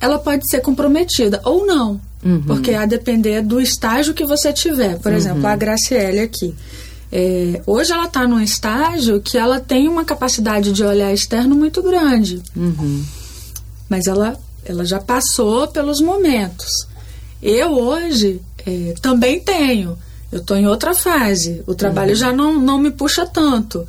ela 0.00 0.18
pode 0.18 0.48
ser 0.50 0.60
comprometida 0.60 1.40
ou 1.44 1.64
não, 1.64 2.00
uhum. 2.24 2.42
porque 2.42 2.74
a 2.74 2.86
depender 2.86 3.40
do 3.42 3.60
estágio 3.60 4.14
que 4.14 4.26
você 4.26 4.52
tiver. 4.52 4.98
Por 4.98 5.12
uhum. 5.12 5.18
exemplo, 5.18 5.46
a 5.46 5.54
Graciele 5.54 6.20
aqui. 6.20 6.54
É, 7.12 7.60
hoje 7.66 7.92
ela 7.92 8.04
está 8.04 8.26
num 8.26 8.40
estágio 8.40 9.20
que 9.20 9.36
ela 9.36 9.58
tem 9.58 9.88
uma 9.88 10.04
capacidade 10.04 10.72
de 10.72 10.84
olhar 10.84 11.12
externo 11.12 11.56
muito 11.56 11.82
grande. 11.82 12.40
Uhum. 12.54 13.04
Mas 13.88 14.06
ela, 14.06 14.38
ela 14.64 14.84
já 14.84 15.00
passou 15.00 15.66
pelos 15.68 16.00
momentos. 16.00 16.70
Eu 17.42 17.72
hoje 17.72 18.40
é, 18.64 18.94
também 19.00 19.40
tenho. 19.40 19.98
Eu 20.30 20.38
estou 20.38 20.56
em 20.56 20.66
outra 20.66 20.94
fase. 20.94 21.62
O 21.66 21.74
trabalho 21.74 22.10
uhum. 22.10 22.16
já 22.16 22.32
não, 22.32 22.60
não 22.60 22.78
me 22.78 22.90
puxa 22.90 23.26
tanto. 23.26 23.86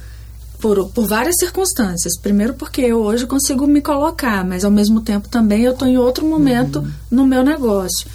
Por, 0.60 0.90
por 0.90 1.08
várias 1.08 1.36
circunstâncias. 1.40 2.18
Primeiro 2.20 2.54
porque 2.54 2.82
eu 2.82 3.02
hoje 3.02 3.26
consigo 3.26 3.66
me 3.66 3.82
colocar, 3.82 4.46
mas 4.46 4.64
ao 4.64 4.70
mesmo 4.70 5.02
tempo 5.02 5.28
também 5.28 5.64
eu 5.64 5.74
estou 5.74 5.88
em 5.88 5.98
outro 5.98 6.24
momento 6.26 6.80
uhum. 6.80 6.92
no 7.10 7.26
meu 7.26 7.44
negócio. 7.44 8.08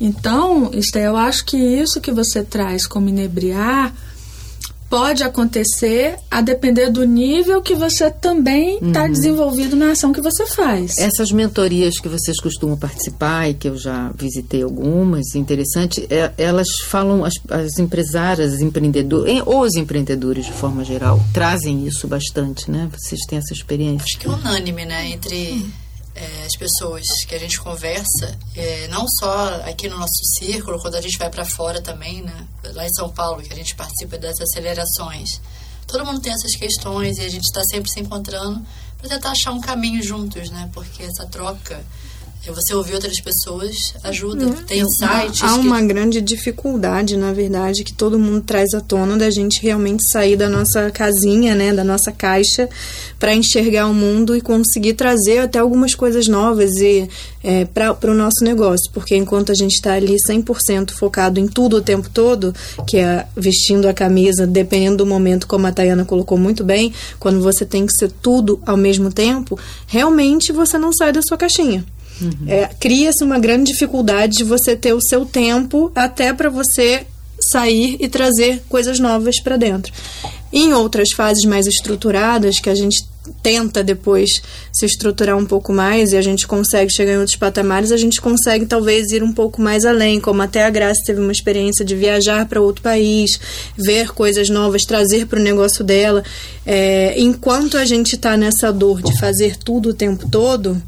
Então, 0.00 0.70
Esté, 0.72 1.06
eu 1.06 1.16
acho 1.16 1.44
que 1.44 1.56
isso 1.56 2.00
que 2.00 2.12
você 2.12 2.42
traz 2.42 2.86
como 2.86 3.08
inebriar 3.08 3.94
pode 4.88 5.22
acontecer 5.22 6.16
a 6.30 6.40
depender 6.40 6.90
do 6.90 7.04
nível 7.04 7.60
que 7.60 7.74
você 7.74 8.10
também 8.10 8.78
está 8.82 9.04
uhum. 9.04 9.12
desenvolvido 9.12 9.76
na 9.76 9.92
ação 9.92 10.12
que 10.12 10.20
você 10.20 10.46
faz. 10.46 10.96
Essas 10.98 11.30
mentorias 11.30 11.98
que 11.98 12.08
vocês 12.08 12.40
costumam 12.40 12.76
participar 12.76 13.48
e 13.48 13.54
que 13.54 13.68
eu 13.68 13.76
já 13.76 14.10
visitei 14.14 14.62
algumas, 14.62 15.34
interessante, 15.34 16.06
é, 16.10 16.32
elas 16.38 16.68
falam, 16.86 17.24
as, 17.24 17.34
as 17.50 17.78
empresárias, 17.78 18.54
as 18.54 18.60
empreendedores, 18.60 19.42
ou 19.44 19.60
os 19.62 19.74
empreendedores 19.76 20.46
de 20.46 20.52
forma 20.52 20.84
geral, 20.84 21.20
trazem 21.32 21.86
isso 21.86 22.08
bastante, 22.08 22.70
né? 22.70 22.88
Vocês 22.96 23.20
têm 23.28 23.38
essa 23.38 23.52
experiência? 23.52 24.04
Acho 24.04 24.18
que 24.18 24.26
é 24.26 24.30
unânime, 24.30 24.84
né? 24.84 25.10
Entre 25.10 25.64
é, 26.18 26.46
as 26.46 26.56
pessoas 26.56 27.06
que 27.24 27.34
a 27.34 27.38
gente 27.38 27.60
conversa, 27.60 28.36
é, 28.56 28.88
não 28.88 29.06
só 29.08 29.62
aqui 29.64 29.88
no 29.88 29.96
nosso 29.96 30.24
círculo, 30.36 30.80
quando 30.80 30.96
a 30.96 31.00
gente 31.00 31.16
vai 31.16 31.30
para 31.30 31.44
fora 31.44 31.80
também, 31.80 32.22
né? 32.22 32.46
lá 32.74 32.84
em 32.84 32.92
São 32.92 33.08
Paulo, 33.08 33.40
que 33.40 33.52
a 33.52 33.56
gente 33.56 33.76
participa 33.76 34.18
das 34.18 34.40
acelerações. 34.40 35.40
Todo 35.86 36.04
mundo 36.04 36.20
tem 36.20 36.32
essas 36.32 36.56
questões 36.56 37.18
e 37.18 37.22
a 37.22 37.28
gente 37.28 37.44
está 37.44 37.62
sempre 37.64 37.90
se 37.90 38.00
encontrando 38.00 38.60
para 38.98 39.08
tentar 39.08 39.30
achar 39.30 39.52
um 39.52 39.60
caminho 39.60 40.02
juntos, 40.02 40.50
né? 40.50 40.68
Porque 40.74 41.04
essa 41.04 41.24
troca 41.26 41.82
você 42.52 42.74
ouvir 42.74 42.94
outras 42.94 43.20
pessoas 43.20 43.94
ajuda. 44.02 44.46
Uhum. 44.46 44.52
Tem 44.66 44.80
insights. 44.80 45.42
Há 45.42 45.54
uma 45.56 45.80
que... 45.80 45.86
grande 45.86 46.20
dificuldade, 46.20 47.16
na 47.16 47.32
verdade, 47.32 47.84
que 47.84 47.92
todo 47.92 48.18
mundo 48.18 48.42
traz 48.42 48.74
à 48.74 48.80
tona 48.80 49.16
da 49.16 49.30
gente 49.30 49.62
realmente 49.62 50.02
sair 50.10 50.36
da 50.36 50.48
nossa 50.48 50.90
casinha, 50.90 51.54
né, 51.54 51.72
da 51.72 51.84
nossa 51.84 52.12
caixa, 52.12 52.68
para 53.18 53.34
enxergar 53.34 53.86
o 53.86 53.94
mundo 53.94 54.36
e 54.36 54.40
conseguir 54.40 54.94
trazer 54.94 55.38
até 55.38 55.58
algumas 55.58 55.94
coisas 55.94 56.28
novas 56.28 56.76
e 56.76 57.08
é, 57.42 57.64
para 57.64 57.96
o 58.04 58.14
nosso 58.14 58.42
negócio. 58.42 58.90
Porque 58.92 59.16
enquanto 59.16 59.52
a 59.52 59.54
gente 59.54 59.74
está 59.74 59.94
ali 59.94 60.16
100% 60.16 60.92
focado 60.92 61.40
em 61.40 61.46
tudo 61.46 61.76
o 61.76 61.82
tempo 61.82 62.08
todo, 62.08 62.54
que 62.86 62.98
é 62.98 63.26
vestindo 63.36 63.88
a 63.88 63.94
camisa, 63.94 64.46
dependendo 64.46 64.98
do 64.98 65.06
momento, 65.06 65.46
como 65.46 65.66
a 65.66 65.72
Tayana 65.72 66.04
colocou 66.04 66.38
muito 66.38 66.64
bem, 66.64 66.92
quando 67.18 67.40
você 67.40 67.64
tem 67.64 67.86
que 67.86 67.92
ser 67.92 68.10
tudo 68.10 68.60
ao 68.66 68.76
mesmo 68.76 69.12
tempo, 69.12 69.58
realmente 69.86 70.52
você 70.52 70.78
não 70.78 70.92
sai 70.92 71.12
da 71.12 71.20
sua 71.22 71.36
caixinha. 71.36 71.84
Uhum. 72.20 72.32
É, 72.46 72.70
Cria-se 72.80 73.22
uma 73.22 73.38
grande 73.38 73.72
dificuldade 73.72 74.38
de 74.38 74.44
você 74.44 74.76
ter 74.76 74.92
o 74.92 75.00
seu 75.00 75.24
tempo 75.24 75.90
até 75.94 76.32
para 76.32 76.50
você 76.50 77.06
sair 77.40 77.96
e 78.00 78.08
trazer 78.08 78.62
coisas 78.68 78.98
novas 78.98 79.40
para 79.40 79.56
dentro. 79.56 79.92
Em 80.52 80.72
outras 80.72 81.10
fases 81.14 81.44
mais 81.44 81.66
estruturadas, 81.66 82.58
que 82.58 82.70
a 82.70 82.74
gente 82.74 83.06
tenta 83.42 83.84
depois 83.84 84.30
se 84.72 84.86
estruturar 84.86 85.36
um 85.36 85.44
pouco 85.44 85.72
mais 85.72 86.12
e 86.12 86.16
a 86.16 86.22
gente 86.22 86.46
consegue 86.46 86.90
chegar 86.90 87.12
em 87.12 87.18
outros 87.18 87.36
patamares, 87.36 87.92
a 87.92 87.96
gente 87.96 88.20
consegue 88.20 88.64
talvez 88.64 89.10
ir 89.10 89.22
um 89.22 89.32
pouco 89.32 89.60
mais 89.60 89.84
além, 89.84 90.18
como 90.18 90.40
até 90.40 90.64
a 90.64 90.70
Graça 90.70 91.02
teve 91.04 91.20
uma 91.20 91.32
experiência 91.32 91.84
de 91.84 91.94
viajar 91.94 92.46
para 92.46 92.60
outro 92.60 92.82
país, 92.82 93.38
ver 93.76 94.12
coisas 94.12 94.48
novas, 94.48 94.84
trazer 94.84 95.26
para 95.26 95.38
o 95.38 95.42
negócio 95.42 95.84
dela. 95.84 96.24
É, 96.64 97.14
enquanto 97.20 97.76
a 97.76 97.84
gente 97.84 98.14
está 98.14 98.36
nessa 98.36 98.72
dor 98.72 99.02
de 99.02 99.18
fazer 99.18 99.56
tudo 99.56 99.90
o 99.90 99.94
tempo 99.94 100.28
todo, 100.30 100.80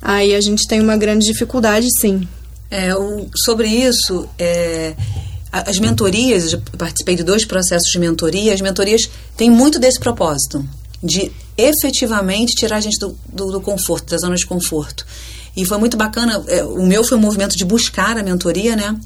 aí 0.00 0.34
a 0.34 0.40
gente 0.40 0.66
tem 0.66 0.80
uma 0.80 0.96
grande 0.96 1.26
dificuldade, 1.26 1.88
sim. 2.00 2.26
É, 2.70 2.90
sobre 3.34 3.68
isso, 3.68 4.28
é, 4.38 4.94
as 5.52 5.78
mentorias, 5.78 6.52
eu 6.52 6.62
participei 6.78 7.16
de 7.16 7.24
dois 7.24 7.44
processos 7.44 7.90
de 7.90 7.98
mentoria, 7.98 8.54
as 8.54 8.60
mentorias 8.60 9.10
têm 9.36 9.50
muito 9.50 9.78
desse 9.78 9.98
propósito, 9.98 10.64
de 11.02 11.32
efetivamente 11.56 12.54
tirar 12.54 12.76
a 12.76 12.80
gente 12.80 12.98
do, 12.98 13.18
do, 13.32 13.52
do 13.52 13.60
conforto, 13.60 14.10
da 14.10 14.18
zona 14.18 14.36
de 14.36 14.46
conforto. 14.46 15.04
E 15.56 15.64
foi 15.64 15.78
muito 15.78 15.96
bacana, 15.96 16.42
é, 16.46 16.62
o 16.62 16.86
meu 16.86 17.02
foi 17.02 17.18
um 17.18 17.20
movimento 17.20 17.56
de 17.56 17.64
buscar 17.64 18.16
a 18.16 18.22
mentoria, 18.22 18.76
né? 18.76 18.96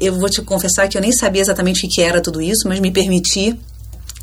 Eu 0.00 0.18
vou 0.18 0.28
te 0.28 0.42
confessar 0.42 0.88
que 0.88 0.98
eu 0.98 1.00
nem 1.00 1.12
sabia 1.12 1.40
exatamente 1.40 1.86
o 1.86 1.88
que 1.88 2.02
era 2.02 2.20
tudo 2.20 2.42
isso, 2.42 2.68
mas 2.68 2.78
me 2.80 2.90
permiti 2.90 3.58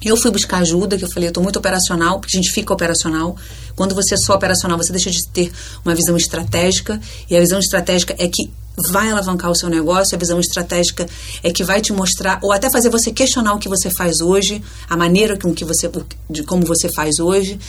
eu 0.08 0.16
fui 0.16 0.32
buscar 0.32 0.60
ajuda, 0.60 0.98
que 0.98 1.04
eu 1.04 1.10
falei, 1.10 1.28
eu 1.28 1.32
estou 1.32 1.44
muito 1.44 1.60
operacional, 1.60 2.20
porque 2.20 2.38
a 2.38 2.42
gente 2.42 2.52
fica 2.52 2.74
operacional. 2.74 3.36
Quando 3.76 3.94
você 3.94 4.16
é 4.16 4.18
só 4.18 4.36
operacional, 4.36 4.78
você 4.78 4.92
deixa 4.92 5.12
de 5.12 5.28
ter 5.28 5.52
uma 5.84 5.94
visão 5.94 6.16
estratégica, 6.16 7.00
e 7.30 7.36
a 7.36 7.40
visão 7.40 7.60
estratégica 7.60 8.16
é 8.18 8.28
que 8.28 8.50
vai 8.92 9.10
alavancar 9.10 9.52
o 9.52 9.56
seu 9.56 9.70
negócio, 9.70 10.16
a 10.16 10.20
visão 10.20 10.40
estratégica 10.40 11.06
é 11.44 11.52
que 11.52 11.64
vai 11.64 11.82
te 11.82 11.92
mostrar, 11.92 12.40
ou 12.42 12.54
até 12.54 12.70
fazer 12.70 12.90
você 12.90 13.12
questionar 13.12 13.54
o 13.54 13.60
que 13.60 13.68
você 13.68 13.90
faz 13.90 14.22
hoje, 14.22 14.64
a 14.90 14.96
maneira 14.96 15.38
com 15.38 15.54
que 15.54 15.66
você, 15.66 15.92
de 16.30 16.44
como 16.44 16.66
você 16.66 16.88
faz 16.90 17.20
hoje. 17.20 17.60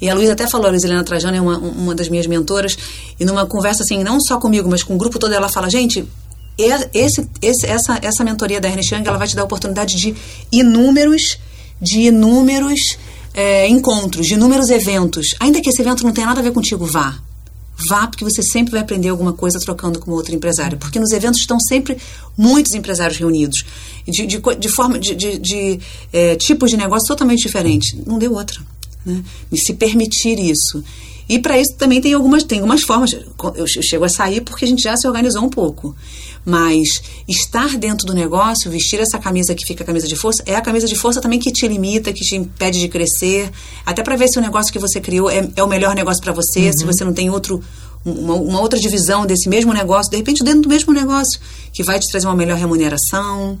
E 0.00 0.08
a 0.08 0.14
Luísa 0.14 0.32
até 0.32 0.46
falou, 0.46 0.66
a 0.66 0.70
Luísa 0.70 0.86
Helena 0.86 1.04
Trajano 1.04 1.36
é 1.36 1.40
uma, 1.40 1.58
uma 1.58 1.94
das 1.94 2.08
minhas 2.08 2.26
mentoras, 2.26 2.78
e 3.20 3.24
numa 3.26 3.44
conversa 3.46 3.82
assim, 3.82 4.02
não 4.02 4.18
só 4.20 4.38
comigo, 4.38 4.68
mas 4.70 4.82
com 4.82 4.94
o 4.94 4.98
grupo 4.98 5.18
todo, 5.18 5.34
ela 5.34 5.50
fala, 5.50 5.68
gente, 5.68 6.08
esse, 6.94 7.28
esse, 7.42 7.66
essa, 7.66 7.98
essa 8.00 8.24
mentoria 8.24 8.60
da 8.60 8.68
Ernest 8.68 8.94
Young, 8.94 9.06
ela 9.06 9.18
vai 9.18 9.26
te 9.26 9.34
dar 9.36 9.42
a 9.42 9.44
oportunidade 9.44 9.96
de 9.96 10.14
inúmeros 10.52 11.38
de 11.80 12.00
inúmeros 12.00 12.98
é, 13.34 13.68
encontros, 13.68 14.26
de 14.26 14.34
inúmeros 14.34 14.70
eventos. 14.70 15.34
Ainda 15.40 15.60
que 15.60 15.68
esse 15.68 15.82
evento 15.82 16.04
não 16.04 16.12
tenha 16.12 16.26
nada 16.26 16.40
a 16.40 16.42
ver 16.42 16.52
contigo, 16.52 16.86
vá. 16.86 17.18
Vá, 17.88 18.06
porque 18.06 18.24
você 18.24 18.40
sempre 18.40 18.72
vai 18.72 18.80
aprender 18.80 19.08
alguma 19.08 19.32
coisa 19.32 19.58
trocando 19.58 19.98
com 19.98 20.12
outro 20.12 20.34
empresário. 20.34 20.78
Porque 20.78 21.00
nos 21.00 21.10
eventos 21.10 21.40
estão 21.40 21.58
sempre 21.58 21.98
muitos 22.38 22.72
empresários 22.72 23.18
reunidos, 23.18 23.64
de, 24.06 24.26
de, 24.26 24.40
de 24.58 24.68
forma, 24.68 24.98
de, 24.98 25.14
de, 25.14 25.38
de 25.38 25.80
é, 26.12 26.36
tipos 26.36 26.70
de 26.70 26.76
negócio 26.76 27.08
totalmente 27.08 27.42
diferentes. 27.42 27.94
Não 28.06 28.18
deu 28.18 28.32
outra. 28.32 28.60
Né? 29.04 29.22
E 29.50 29.58
se 29.58 29.74
permitir 29.74 30.38
isso. 30.38 30.84
E 31.28 31.38
para 31.38 31.58
isso 31.58 31.74
também 31.74 32.00
tem 32.00 32.12
algumas, 32.12 32.42
tem 32.44 32.58
algumas 32.58 32.82
formas. 32.82 33.16
Eu 33.54 33.66
chego 33.66 34.04
a 34.04 34.08
sair 34.08 34.40
porque 34.40 34.64
a 34.64 34.68
gente 34.68 34.82
já 34.82 34.96
se 34.96 35.06
organizou 35.06 35.42
um 35.42 35.48
pouco. 35.48 35.94
Mas 36.44 37.02
estar 37.26 37.78
dentro 37.78 38.06
do 38.06 38.12
negócio, 38.12 38.70
vestir 38.70 39.00
essa 39.00 39.18
camisa 39.18 39.54
que 39.54 39.64
fica 39.64 39.82
a 39.82 39.86
camisa 39.86 40.06
de 40.06 40.14
força, 40.14 40.42
é 40.44 40.54
a 40.54 40.60
camisa 40.60 40.86
de 40.86 40.94
força 40.94 41.20
também 41.20 41.38
que 41.38 41.50
te 41.50 41.66
limita, 41.66 42.12
que 42.12 42.22
te 42.22 42.36
impede 42.36 42.78
de 42.78 42.88
crescer. 42.88 43.50
Até 43.86 44.02
para 44.02 44.16
ver 44.16 44.28
se 44.28 44.38
o 44.38 44.42
negócio 44.42 44.70
que 44.70 44.78
você 44.78 45.00
criou 45.00 45.30
é, 45.30 45.48
é 45.56 45.62
o 45.62 45.68
melhor 45.68 45.94
negócio 45.94 46.22
para 46.22 46.32
você, 46.32 46.66
uhum. 46.66 46.72
se 46.72 46.84
você 46.84 47.04
não 47.04 47.14
tem 47.14 47.30
outro 47.30 47.62
uma, 48.04 48.34
uma, 48.34 48.60
outra 48.60 48.78
divisão 48.78 49.24
desse 49.24 49.48
mesmo 49.48 49.72
negócio, 49.72 50.10
de 50.10 50.18
repente 50.18 50.44
dentro 50.44 50.60
do 50.60 50.68
mesmo 50.68 50.92
negócio, 50.92 51.40
que 51.72 51.82
vai 51.82 51.98
te 51.98 52.10
trazer 52.10 52.26
uma 52.26 52.36
melhor 52.36 52.58
remuneração, 52.58 53.58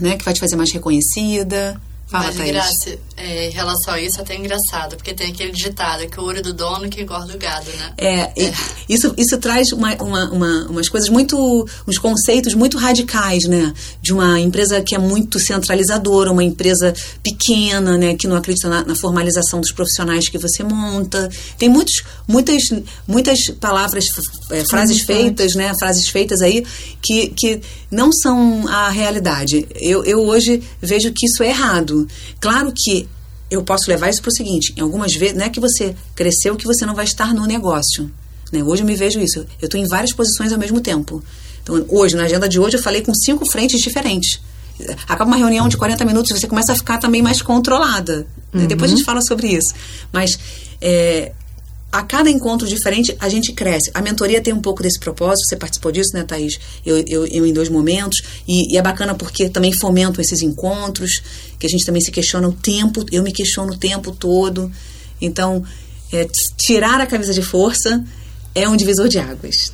né, 0.00 0.16
que 0.16 0.24
vai 0.24 0.32
te 0.32 0.40
fazer 0.40 0.56
mais 0.56 0.72
reconhecida 0.72 1.78
Fala, 2.14 2.26
Mas, 2.26 2.36
Thaís. 2.36 2.52
Graça, 2.52 2.98
é, 3.16 3.48
em 3.48 3.50
relação 3.50 3.94
a 3.94 4.00
isso, 4.00 4.18
é 4.18 4.22
até 4.22 4.36
engraçado, 4.36 4.96
porque 4.96 5.12
tem 5.14 5.30
aquele 5.32 5.52
ditado 5.52 6.08
que 6.08 6.18
o 6.20 6.22
ouro 6.22 6.42
do 6.42 6.52
dono 6.52 6.88
que 6.88 7.02
engorda 7.02 7.34
o 7.34 7.38
gado, 7.38 7.70
né? 7.78 7.92
É, 7.98 8.32
e 8.36 8.52
isso, 8.88 9.12
isso 9.16 9.36
traz 9.38 9.72
uma, 9.72 9.94
uma, 9.96 10.30
uma- 10.30 10.66
umas 10.70 10.88
coisas 10.88 11.08
muito. 11.08 11.66
uns 11.86 11.98
conceitos 11.98 12.54
muito 12.54 12.76
radicais, 12.78 13.44
né? 13.44 13.72
De 14.00 14.12
uma 14.12 14.38
empresa 14.38 14.80
que 14.82 14.94
é 14.94 14.98
muito 14.98 15.38
centralizadora, 15.40 16.30
uma 16.30 16.44
empresa 16.44 16.94
pequena, 17.22 17.96
né? 17.98 18.14
Que 18.14 18.26
não 18.28 18.36
acredita 18.36 18.68
na, 18.68 18.84
na 18.84 18.94
formalização 18.94 19.60
dos 19.60 19.72
profissionais 19.72 20.28
que 20.28 20.38
você 20.38 20.62
monta. 20.62 21.28
Tem 21.58 21.68
muitos, 21.68 22.02
muitas, 22.28 22.62
muitas 23.06 23.48
palavras, 23.60 24.06
é, 24.50 24.64
frases 24.64 25.00
feitas, 25.00 25.54
né? 25.54 25.72
Frases 25.78 26.08
feitas 26.08 26.40
aí 26.42 26.64
que, 27.02 27.28
que 27.28 27.60
não 27.90 28.12
são 28.12 28.66
a 28.68 28.88
realidade. 28.90 29.66
Eu, 29.74 30.04
eu 30.04 30.20
hoje 30.20 30.62
vejo 30.80 31.12
que 31.12 31.26
isso 31.26 31.42
é 31.42 31.48
errado. 31.48 32.03
Claro 32.40 32.72
que 32.74 33.08
eu 33.50 33.62
posso 33.62 33.88
levar 33.88 34.10
isso 34.10 34.22
para 34.22 34.30
o 34.30 34.34
seguinte: 34.34 34.72
em 34.76 34.80
algumas 34.80 35.14
vezes, 35.14 35.36
não 35.36 35.44
é 35.44 35.48
que 35.48 35.60
você 35.60 35.94
cresceu 36.14 36.56
que 36.56 36.66
você 36.66 36.84
não 36.86 36.94
vai 36.94 37.04
estar 37.04 37.34
no 37.34 37.46
negócio. 37.46 38.10
Né? 38.52 38.62
Hoje 38.62 38.82
eu 38.82 38.86
me 38.86 38.94
vejo 38.94 39.20
isso. 39.20 39.40
Eu 39.60 39.66
estou 39.66 39.80
em 39.80 39.86
várias 39.86 40.12
posições 40.12 40.52
ao 40.52 40.58
mesmo 40.58 40.80
tempo. 40.80 41.22
Então, 41.62 41.84
hoje, 41.88 42.14
na 42.14 42.24
agenda 42.24 42.48
de 42.48 42.60
hoje, 42.60 42.76
eu 42.76 42.82
falei 42.82 43.00
com 43.00 43.14
cinco 43.14 43.46
frentes 43.46 43.80
diferentes. 43.80 44.40
Acaba 45.08 45.24
uma 45.24 45.36
reunião 45.36 45.68
de 45.68 45.76
40 45.76 46.04
minutos 46.04 46.30
e 46.30 46.38
você 46.38 46.46
começa 46.46 46.72
a 46.72 46.76
ficar 46.76 46.98
também 46.98 47.22
mais 47.22 47.40
controlada. 47.40 48.26
né? 48.52 48.66
Depois 48.66 48.92
a 48.92 48.94
gente 48.96 49.04
fala 49.04 49.22
sobre 49.22 49.48
isso. 49.48 49.72
Mas 50.12 50.38
é, 50.80 51.32
a 51.94 52.02
cada 52.02 52.28
encontro 52.28 52.66
diferente, 52.66 53.16
a 53.20 53.28
gente 53.28 53.52
cresce. 53.52 53.88
A 53.94 54.02
mentoria 54.02 54.40
tem 54.40 54.52
um 54.52 54.60
pouco 54.60 54.82
desse 54.82 54.98
propósito, 54.98 55.46
você 55.46 55.54
participou 55.54 55.92
disso, 55.92 56.10
né, 56.12 56.24
Thaís? 56.24 56.58
Eu, 56.84 56.98
eu, 57.06 57.24
eu 57.24 57.46
em 57.46 57.52
dois 57.52 57.68
momentos. 57.68 58.20
E, 58.48 58.74
e 58.74 58.76
é 58.76 58.82
bacana 58.82 59.14
porque 59.14 59.48
também 59.48 59.72
fomento 59.72 60.20
esses 60.20 60.42
encontros, 60.42 61.22
que 61.56 61.64
a 61.64 61.70
gente 61.70 61.86
também 61.86 62.02
se 62.02 62.10
questiona 62.10 62.48
o 62.48 62.52
tempo, 62.52 63.06
eu 63.12 63.22
me 63.22 63.30
questiono 63.30 63.74
o 63.74 63.78
tempo 63.78 64.10
todo. 64.10 64.72
Então, 65.20 65.62
é, 66.12 66.26
tirar 66.56 67.00
a 67.00 67.06
camisa 67.06 67.32
de 67.32 67.42
força 67.42 68.04
é 68.56 68.68
um 68.68 68.74
divisor 68.74 69.06
de 69.06 69.20
águas. 69.20 69.70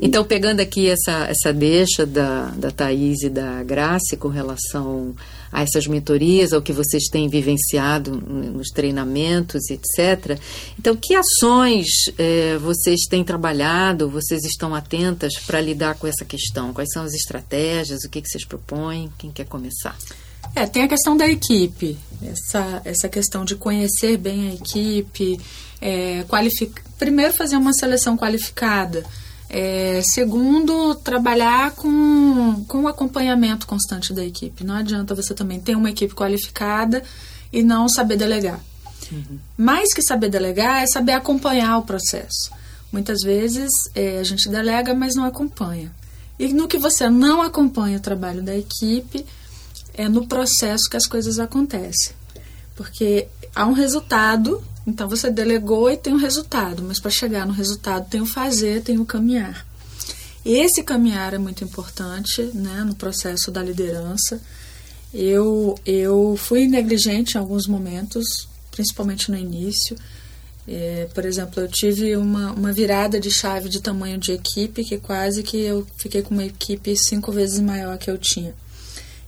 Então, 0.00 0.24
pegando 0.24 0.60
aqui 0.60 0.88
essa, 0.88 1.26
essa 1.28 1.52
deixa 1.52 2.06
da, 2.06 2.46
da 2.56 2.70
Thaís 2.70 3.22
e 3.22 3.28
da 3.28 3.62
Grace 3.62 4.16
com 4.16 4.28
relação 4.28 5.14
a 5.56 5.62
essas 5.62 5.86
mentorias, 5.86 6.52
ao 6.52 6.60
que 6.60 6.70
vocês 6.70 7.04
têm 7.04 7.30
vivenciado 7.30 8.10
nos 8.10 8.68
treinamentos, 8.68 9.70
etc. 9.70 10.38
Então, 10.78 10.94
que 10.94 11.14
ações 11.14 11.86
eh, 12.18 12.58
vocês 12.58 13.06
têm 13.08 13.24
trabalhado, 13.24 14.10
vocês 14.10 14.44
estão 14.44 14.74
atentas 14.74 15.32
para 15.46 15.58
lidar 15.58 15.94
com 15.94 16.06
essa 16.06 16.26
questão? 16.26 16.74
Quais 16.74 16.90
são 16.92 17.04
as 17.04 17.14
estratégias? 17.14 18.04
O 18.04 18.10
que, 18.10 18.20
que 18.20 18.28
vocês 18.28 18.44
propõem? 18.44 19.10
Quem 19.16 19.30
quer 19.30 19.46
começar? 19.46 19.96
É, 20.54 20.66
tem 20.66 20.82
a 20.82 20.88
questão 20.88 21.16
da 21.16 21.26
equipe, 21.26 21.96
essa, 22.22 22.82
essa 22.84 23.08
questão 23.08 23.42
de 23.42 23.56
conhecer 23.56 24.18
bem 24.18 24.50
a 24.50 24.54
equipe, 24.54 25.40
é, 25.80 26.22
qualific... 26.24 26.82
primeiro 26.98 27.32
fazer 27.32 27.56
uma 27.56 27.72
seleção 27.72 28.14
qualificada, 28.14 29.06
é, 29.48 30.00
segundo, 30.02 30.94
trabalhar 30.96 31.72
com, 31.72 32.64
com 32.66 32.82
o 32.82 32.88
acompanhamento 32.88 33.66
constante 33.66 34.12
da 34.12 34.24
equipe. 34.24 34.64
Não 34.64 34.74
adianta 34.74 35.14
você 35.14 35.34
também 35.34 35.60
ter 35.60 35.76
uma 35.76 35.90
equipe 35.90 36.14
qualificada 36.14 37.02
e 37.52 37.62
não 37.62 37.88
saber 37.88 38.16
delegar. 38.16 38.60
Mais 39.56 39.94
que 39.94 40.02
saber 40.02 40.28
delegar 40.28 40.82
é 40.82 40.86
saber 40.86 41.12
acompanhar 41.12 41.78
o 41.78 41.82
processo. 41.82 42.50
Muitas 42.90 43.20
vezes 43.22 43.70
é, 43.94 44.18
a 44.18 44.24
gente 44.24 44.48
delega, 44.48 44.94
mas 44.94 45.14
não 45.14 45.24
acompanha. 45.24 45.92
E 46.38 46.52
no 46.52 46.68
que 46.68 46.78
você 46.78 47.08
não 47.08 47.40
acompanha 47.40 47.98
o 47.98 48.00
trabalho 48.00 48.42
da 48.42 48.56
equipe, 48.56 49.24
é 49.94 50.08
no 50.08 50.26
processo 50.26 50.90
que 50.90 50.96
as 50.96 51.06
coisas 51.06 51.38
acontecem. 51.38 52.14
Porque 52.74 53.28
há 53.56 53.66
um 53.66 53.72
resultado, 53.72 54.62
então 54.86 55.08
você 55.08 55.30
delegou 55.30 55.90
e 55.90 55.96
tem 55.96 56.12
um 56.12 56.18
resultado, 56.18 56.82
mas 56.82 57.00
para 57.00 57.10
chegar 57.10 57.46
no 57.46 57.54
resultado 57.54 58.08
tem 58.08 58.20
o 58.20 58.26
fazer, 58.26 58.82
tem 58.82 58.98
o 58.98 59.06
caminhar. 59.06 59.66
Esse 60.44 60.82
caminhar 60.82 61.32
é 61.32 61.38
muito 61.38 61.64
importante 61.64 62.42
né, 62.54 62.84
no 62.86 62.94
processo 62.94 63.50
da 63.50 63.62
liderança. 63.62 64.40
Eu, 65.12 65.74
eu 65.84 66.36
fui 66.36 66.68
negligente 66.68 67.34
em 67.34 67.40
alguns 67.40 67.66
momentos, 67.66 68.46
principalmente 68.70 69.30
no 69.30 69.36
início. 69.36 69.96
É, 70.68 71.08
por 71.14 71.24
exemplo, 71.24 71.62
eu 71.62 71.68
tive 71.68 72.16
uma, 72.16 72.52
uma 72.52 72.72
virada 72.72 73.18
de 73.18 73.30
chave 73.30 73.68
de 73.68 73.80
tamanho 73.80 74.18
de 74.18 74.32
equipe 74.32 74.84
que 74.84 74.98
quase 74.98 75.42
que 75.42 75.56
eu 75.56 75.86
fiquei 75.96 76.22
com 76.22 76.34
uma 76.34 76.44
equipe 76.44 76.94
cinco 76.96 77.32
vezes 77.32 77.58
maior 77.58 77.96
que 77.96 78.10
eu 78.10 78.18
tinha. 78.18 78.54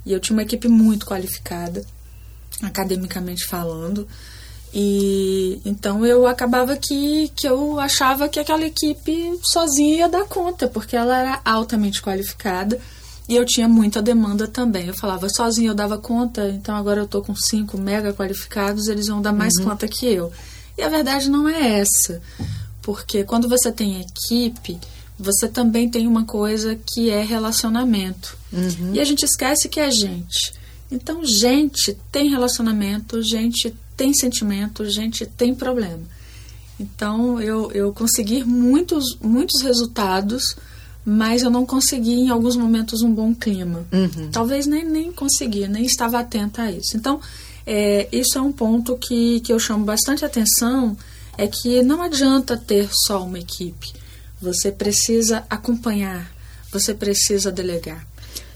E 0.04 0.12
eu 0.12 0.20
tinha 0.20 0.36
uma 0.36 0.42
equipe 0.42 0.68
muito 0.68 1.06
qualificada, 1.06 1.84
academicamente 2.62 3.46
falando. 3.46 4.06
E 4.72 5.60
então 5.64 6.04
eu 6.04 6.26
acabava 6.26 6.76
que, 6.76 7.30
que 7.34 7.48
eu 7.48 7.80
achava 7.80 8.28
que 8.28 8.38
aquela 8.38 8.64
equipe 8.64 9.38
sozinha 9.42 9.96
ia 9.96 10.08
dar 10.08 10.24
conta, 10.24 10.68
porque 10.68 10.94
ela 10.94 11.16
era 11.18 11.40
altamente 11.44 12.02
qualificada 12.02 12.78
e 13.28 13.36
eu 13.36 13.44
tinha 13.44 13.68
muita 13.68 14.02
demanda 14.02 14.46
também. 14.46 14.86
Eu 14.86 14.94
falava, 14.94 15.28
sozinha 15.28 15.70
eu 15.70 15.74
dava 15.74 15.98
conta, 15.98 16.48
então 16.48 16.74
agora 16.74 17.00
eu 17.00 17.06
tô 17.06 17.22
com 17.22 17.34
cinco 17.34 17.78
mega 17.78 18.12
qualificados, 18.12 18.88
eles 18.88 19.06
vão 19.06 19.22
dar 19.22 19.32
mais 19.32 19.58
conta 19.58 19.86
que 19.88 20.06
eu. 20.06 20.32
E 20.76 20.82
a 20.82 20.88
verdade 20.88 21.28
não 21.28 21.48
é 21.48 21.80
essa, 21.80 22.22
porque 22.82 23.24
quando 23.24 23.48
você 23.48 23.72
tem 23.72 24.00
equipe, 24.00 24.78
você 25.18 25.48
também 25.48 25.90
tem 25.90 26.06
uma 26.06 26.24
coisa 26.24 26.78
que 26.86 27.10
é 27.10 27.22
relacionamento. 27.22 28.36
E 28.94 29.00
a 29.00 29.04
gente 29.04 29.24
esquece 29.24 29.68
que 29.68 29.80
é 29.80 29.90
gente. 29.90 30.57
Então, 30.90 31.24
gente 31.24 31.96
tem 32.10 32.30
relacionamento, 32.30 33.22
gente 33.22 33.74
tem 33.96 34.14
sentimento, 34.14 34.88
gente 34.88 35.26
tem 35.26 35.54
problema. 35.54 36.00
Então, 36.80 37.40
eu, 37.40 37.70
eu 37.72 37.92
consegui 37.92 38.44
muitos, 38.44 39.16
muitos 39.20 39.60
resultados, 39.62 40.56
mas 41.04 41.42
eu 41.42 41.50
não 41.50 41.66
consegui, 41.66 42.12
em 42.12 42.30
alguns 42.30 42.56
momentos, 42.56 43.02
um 43.02 43.12
bom 43.12 43.34
clima. 43.34 43.86
Talvez 44.30 44.66
nem, 44.66 44.84
nem 44.84 45.12
consegui, 45.12 45.66
nem 45.66 45.84
estava 45.84 46.20
atenta 46.20 46.62
a 46.62 46.72
isso. 46.72 46.96
Então, 46.96 47.20
é, 47.66 48.08
isso 48.12 48.38
é 48.38 48.40
um 48.40 48.52
ponto 48.52 48.96
que, 48.96 49.40
que 49.40 49.52
eu 49.52 49.58
chamo 49.58 49.84
bastante 49.84 50.24
atenção, 50.24 50.96
é 51.36 51.46
que 51.46 51.82
não 51.82 52.00
adianta 52.00 52.56
ter 52.56 52.88
só 53.06 53.24
uma 53.24 53.38
equipe. 53.38 53.92
Você 54.40 54.70
precisa 54.70 55.44
acompanhar, 55.50 56.30
você 56.72 56.94
precisa 56.94 57.50
delegar, 57.50 58.06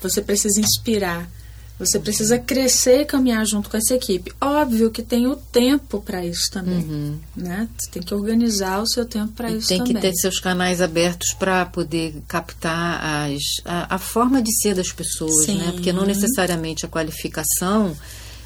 você 0.01 0.23
precisa 0.23 0.61
inspirar, 0.61 1.29
você 1.79 1.99
precisa 1.99 2.39
crescer 2.39 3.01
e 3.01 3.05
caminhar 3.05 3.45
junto 3.45 3.69
com 3.69 3.77
essa 3.77 3.95
equipe. 3.95 4.33
Óbvio 4.41 4.91
que 4.91 5.03
tem 5.03 5.27
o 5.27 5.37
tempo 5.37 6.01
para 6.01 6.25
isso 6.25 6.51
também, 6.53 7.21
né? 7.37 7.69
Você 7.77 7.91
tem 7.91 8.03
que 8.03 8.15
organizar 8.15 8.81
o 8.81 8.87
seu 8.87 9.05
tempo 9.05 9.33
para 9.33 9.51
isso 9.51 9.69
tem 9.69 9.79
também. 9.79 9.95
que 9.95 10.01
ter 10.01 10.15
seus 10.15 10.39
canais 10.39 10.81
abertos 10.81 11.33
para 11.33 11.67
poder 11.67 12.15
captar 12.29 13.27
as, 13.27 13.43
a, 13.65 13.97
a 13.97 13.99
forma 13.99 14.41
de 14.41 14.55
ser 14.61 14.75
das 14.75 14.93
pessoas, 14.93 15.47
Sim. 15.47 15.59
né? 15.59 15.73
Porque 15.73 15.93
não 15.93 16.05
necessariamente 16.05 16.87
a 16.87 16.89
qualificação 16.89 17.97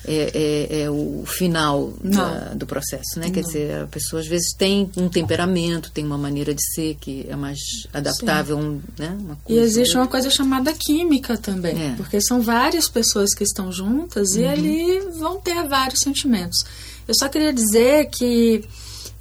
é, 0.07 0.31
é- 0.35 0.81
é 0.83 0.91
o 0.91 1.25
final 1.27 1.93
da- 2.03 2.55
do 2.55 2.67
processo, 2.67 3.19
né? 3.19 3.31
Quer 3.31 3.43
dizer, 3.43 3.83
a 3.83 3.87
pessoa 3.87 4.21
às 4.23 4.27
vezes 4.29 4.55
tem 4.57 4.91
um 4.97 5.09
temperamento, 5.09 5.91
tem 5.91 6.05
uma 6.05 6.17
maneira 6.19 6.55
de 6.55 6.63
ser 6.75 6.97
que 7.01 7.27
é 7.29 7.37
mais 7.37 7.59
adaptável, 7.93 8.57
um, 8.59 8.81
né? 8.99 9.17
E 9.49 9.57
existe 9.59 9.97
ou 9.97 10.03
uma 10.03 10.09
coisa 10.09 10.31
chamada 10.31 10.73
química 10.73 11.37
também, 11.37 11.77
É. 11.93 11.95
porque 11.97 12.21
são 12.21 12.41
várias 12.41 12.89
pessoas 12.89 13.35
que 13.35 13.45
estão 13.45 13.71
juntas 13.73 14.35
e 14.37 14.45
ali 14.45 15.01
vão 15.19 15.41
ter 15.41 15.67
vários 15.69 16.01
sentimentos. 16.01 16.65
Eu 17.09 17.15
só 17.19 17.29
queria 17.29 17.53
dizer 17.53 18.07
que 18.11 18.65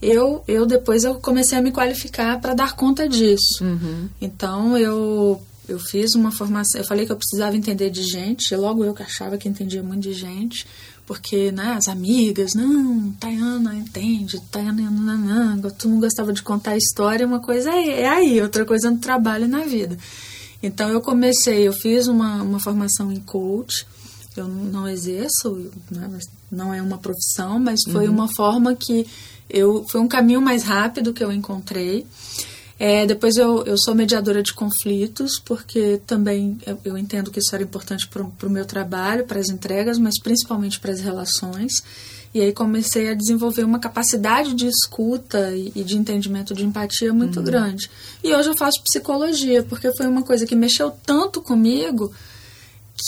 eu, 0.02 0.44
eu 0.48 0.66
depois 0.66 1.04
eu 1.04 1.16
comecei 1.16 1.58
a 1.58 1.62
me 1.62 1.72
qualificar 1.72 2.40
para 2.40 2.54
dar 2.54 2.76
conta 2.76 3.08
disso. 3.08 3.64
Então 4.22 4.78
eu 4.78 5.42
eu 5.68 5.80
fiz 5.80 6.14
uma 6.16 6.32
formação, 6.32 6.80
eu 6.80 6.86
falei 6.86 7.06
que 7.06 7.12
eu 7.12 7.16
precisava 7.16 7.56
entender 7.56 7.90
de 7.90 8.04
gente, 8.04 8.56
logo 8.56 8.84
eu 8.84 8.94
que 8.94 9.04
achava 9.04 9.38
que 9.38 9.48
entendia 9.48 9.82
muito 9.82 10.04
de 10.04 10.14
gente, 10.14 10.66
porque 11.06 11.52
né, 11.52 11.74
as 11.78 11.88
amigas, 11.88 12.54
não, 12.54 13.12
Tayana 13.20 13.76
entende, 13.76 14.42
Tayana 14.52 14.90
nananã, 14.90 15.60
todo 15.60 15.90
mundo 15.90 16.02
gostava 16.02 16.34
de 16.34 16.42
contar 16.42 16.72
a 16.72 16.78
história, 16.78 17.28
uma 17.28 17.40
coisa 17.40 17.72
é, 17.72 18.02
é 18.02 18.10
aí, 18.10 18.42
outra 18.42 18.66
coisa 18.66 18.88
é 18.88 18.92
no 18.92 18.98
trabalho 18.98 19.46
e 19.46 19.48
na 19.48 19.62
vida. 19.62 19.98
Então 20.62 20.90
eu 20.90 21.02
comecei, 21.02 21.68
eu 21.68 21.74
fiz 21.74 22.08
uma, 22.08 22.42
uma 22.42 22.60
formação 22.60 23.12
em 23.12 23.20
coach, 23.20 23.86
eu 24.36 24.48
não 24.48 24.88
exerço, 24.88 25.72
né, 25.92 26.10
não 26.52 26.74
é 26.74 26.82
uma 26.82 26.98
profissão, 26.98 27.60
mas 27.60 27.80
foi 27.92 28.08
uma 28.08 28.28
forma 28.34 28.76
que 28.76 29.06
eu 29.50 29.86
foi 29.90 30.02
um 30.02 30.08
caminho 30.08 30.42
mais 30.42 30.64
rápido 30.64 31.14
que 31.14 31.24
eu 31.24 31.32
encontrei. 31.32 32.06
É, 32.78 33.06
depois 33.06 33.38
eu, 33.38 33.64
eu 33.64 33.78
sou 33.78 33.96
mediadora 33.96 34.44
de 34.44 34.54
conflitos, 34.54 35.40
porque 35.40 36.02
também 36.06 36.58
eu, 36.66 36.78
eu 36.84 36.98
entendo 36.98 37.32
que 37.32 37.40
isso 37.40 37.56
era 37.56 37.64
importante 37.64 38.08
para 38.08 38.48
o 38.48 38.50
meu 38.50 38.66
trabalho, 38.66 39.26
para 39.26 39.40
as 39.40 39.50
entregas, 39.50 39.98
mas 39.98 40.20
principalmente 40.20 40.80
para 40.80 40.92
as 40.92 41.00
relações. 41.00 41.72
E 42.34 42.42
aí 42.42 42.52
comecei 42.52 43.10
a 43.10 43.14
desenvolver 43.14 43.64
uma 43.64 43.80
capacidade 43.80 44.54
de 44.54 44.68
escuta 44.68 45.52
e, 45.56 45.72
e 45.74 45.84
de 45.86 45.98
entendimento 45.98 46.54
de 46.54 46.66
empatia 46.66 47.14
muito 47.14 47.42
grande. 47.42 47.90
E 48.22 48.36
hoje 48.36 48.50
eu 48.50 48.58
faço 48.58 48.84
psicologia, 48.84 49.64
porque 49.64 49.96
foi 49.96 50.06
uma 50.06 50.22
coisa 50.22 50.46
que 50.46 50.54
mexeu 50.54 50.92
tanto 50.92 51.42
comigo 51.42 52.12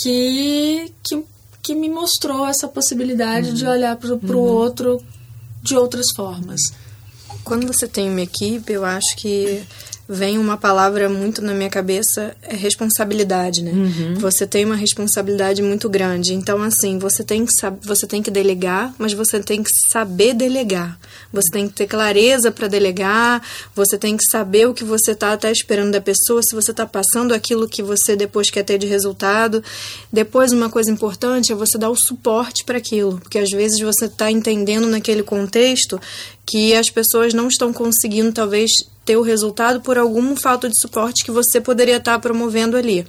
que, 0.02 0.90
que, 1.02 1.22
que 1.62 1.74
me 1.74 1.90
mostrou 1.90 2.46
essa 2.46 2.66
possibilidade 2.66 3.50
uhum. 3.50 3.54
de 3.54 3.66
olhar 3.66 3.96
para 3.96 4.14
o 4.14 4.18
uhum. 4.22 4.38
outro 4.38 4.98
de 5.62 5.76
outras 5.76 6.06
formas. 6.16 6.60
Quando 7.48 7.66
você 7.66 7.88
tem 7.88 8.10
uma 8.10 8.20
equipe, 8.20 8.72
eu 8.72 8.84
acho 8.84 9.16
que 9.16 9.62
vem 10.08 10.38
uma 10.38 10.56
palavra 10.56 11.06
muito 11.08 11.42
na 11.42 11.52
minha 11.52 11.68
cabeça, 11.68 12.34
é 12.42 12.56
responsabilidade, 12.56 13.62
né? 13.62 13.72
Uhum. 13.72 14.14
Você 14.14 14.46
tem 14.46 14.64
uma 14.64 14.74
responsabilidade 14.74 15.60
muito 15.60 15.86
grande. 15.88 16.32
Então, 16.32 16.62
assim, 16.62 16.98
você 16.98 17.22
tem 17.22 17.44
que 17.44 17.52
você 17.82 18.06
tem 18.06 18.22
que 18.22 18.30
delegar, 18.30 18.94
mas 18.96 19.12
você 19.12 19.38
tem 19.38 19.62
que 19.62 19.70
saber 19.90 20.32
delegar. 20.32 20.98
Você 21.30 21.50
tem 21.50 21.68
que 21.68 21.74
ter 21.74 21.86
clareza 21.86 22.50
para 22.50 22.68
delegar, 22.68 23.42
você 23.74 23.98
tem 23.98 24.16
que 24.16 24.24
saber 24.24 24.66
o 24.66 24.72
que 24.72 24.82
você 24.82 25.10
está 25.10 25.34
até 25.34 25.52
esperando 25.52 25.92
da 25.92 26.00
pessoa, 26.00 26.40
se 26.42 26.54
você 26.54 26.70
está 26.70 26.86
passando 26.86 27.34
aquilo 27.34 27.68
que 27.68 27.82
você 27.82 28.16
depois 28.16 28.50
quer 28.50 28.62
ter 28.62 28.78
de 28.78 28.86
resultado. 28.86 29.62
Depois, 30.10 30.52
uma 30.52 30.70
coisa 30.70 30.90
importante 30.90 31.52
é 31.52 31.54
você 31.54 31.76
dar 31.76 31.90
o 31.90 31.96
suporte 31.96 32.64
para 32.64 32.78
aquilo, 32.78 33.18
porque 33.18 33.38
às 33.38 33.50
vezes 33.50 33.78
você 33.80 34.06
está 34.06 34.30
entendendo 34.30 34.86
naquele 34.86 35.22
contexto 35.22 36.00
que 36.46 36.74
as 36.74 36.88
pessoas 36.88 37.34
não 37.34 37.48
estão 37.48 37.74
conseguindo, 37.74 38.32
talvez, 38.32 38.70
ter 39.08 39.16
o 39.16 39.22
resultado 39.22 39.80
por 39.80 39.96
algum 39.96 40.36
falta 40.36 40.68
de 40.68 40.78
suporte 40.78 41.24
que 41.24 41.30
você 41.30 41.62
poderia 41.62 41.96
estar 41.96 42.18
promovendo 42.18 42.76
ali. 42.76 43.06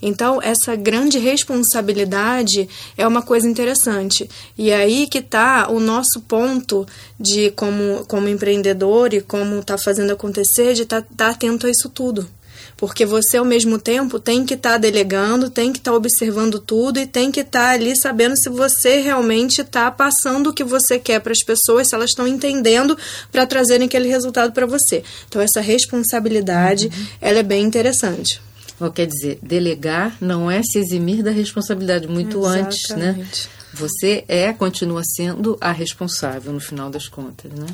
Então, 0.00 0.40
essa 0.40 0.74
grande 0.74 1.18
responsabilidade 1.18 2.66
é 2.96 3.06
uma 3.06 3.20
coisa 3.20 3.46
interessante. 3.46 4.26
E 4.56 4.70
é 4.70 4.76
aí 4.76 5.06
que 5.06 5.18
está 5.18 5.68
o 5.70 5.78
nosso 5.78 6.22
ponto 6.26 6.86
de 7.20 7.50
como, 7.50 8.02
como 8.06 8.28
empreendedor 8.28 9.12
e 9.12 9.20
como 9.20 9.58
está 9.58 9.76
fazendo 9.76 10.14
acontecer, 10.14 10.72
de 10.72 10.84
estar 10.84 11.02
tá, 11.02 11.08
tá 11.14 11.28
atento 11.28 11.66
a 11.66 11.70
isso 11.70 11.90
tudo. 11.90 12.26
Porque 12.76 13.06
você, 13.06 13.36
ao 13.36 13.44
mesmo 13.44 13.78
tempo, 13.78 14.18
tem 14.18 14.44
que 14.44 14.54
estar 14.54 14.72
tá 14.72 14.78
delegando, 14.78 15.50
tem 15.50 15.72
que 15.72 15.78
estar 15.78 15.92
tá 15.92 15.96
observando 15.96 16.58
tudo 16.58 16.98
e 16.98 17.06
tem 17.06 17.30
que 17.30 17.40
estar 17.40 17.68
tá 17.68 17.70
ali 17.70 17.96
sabendo 17.96 18.36
se 18.36 18.48
você 18.48 19.00
realmente 19.00 19.60
está 19.60 19.90
passando 19.90 20.50
o 20.50 20.52
que 20.52 20.64
você 20.64 20.98
quer 20.98 21.20
para 21.20 21.32
as 21.32 21.42
pessoas, 21.44 21.88
se 21.88 21.94
elas 21.94 22.10
estão 22.10 22.26
entendendo 22.26 22.96
para 23.30 23.46
trazerem 23.46 23.86
aquele 23.86 24.08
resultado 24.08 24.52
para 24.52 24.66
você. 24.66 25.02
Então, 25.28 25.40
essa 25.40 25.60
responsabilidade, 25.60 26.86
uhum. 26.86 27.06
ela 27.20 27.38
é 27.38 27.42
bem 27.42 27.64
interessante. 27.64 28.40
Bom, 28.80 28.90
quer 28.90 29.06
dizer, 29.06 29.38
delegar 29.40 30.16
não 30.20 30.50
é 30.50 30.60
se 30.62 30.78
eximir 30.78 31.22
da 31.22 31.30
responsabilidade 31.30 32.08
muito 32.08 32.40
Exatamente. 32.40 32.66
antes, 32.66 32.96
né? 32.96 33.28
Você 33.74 34.24
é, 34.26 34.52
continua 34.52 35.02
sendo 35.04 35.56
a 35.60 35.72
responsável 35.72 36.52
no 36.52 36.60
final 36.60 36.90
das 36.90 37.08
contas, 37.08 37.52
né? 37.52 37.66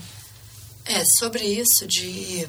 É, 0.85 1.03
sobre 1.19 1.45
isso 1.45 1.87
de 1.87 2.47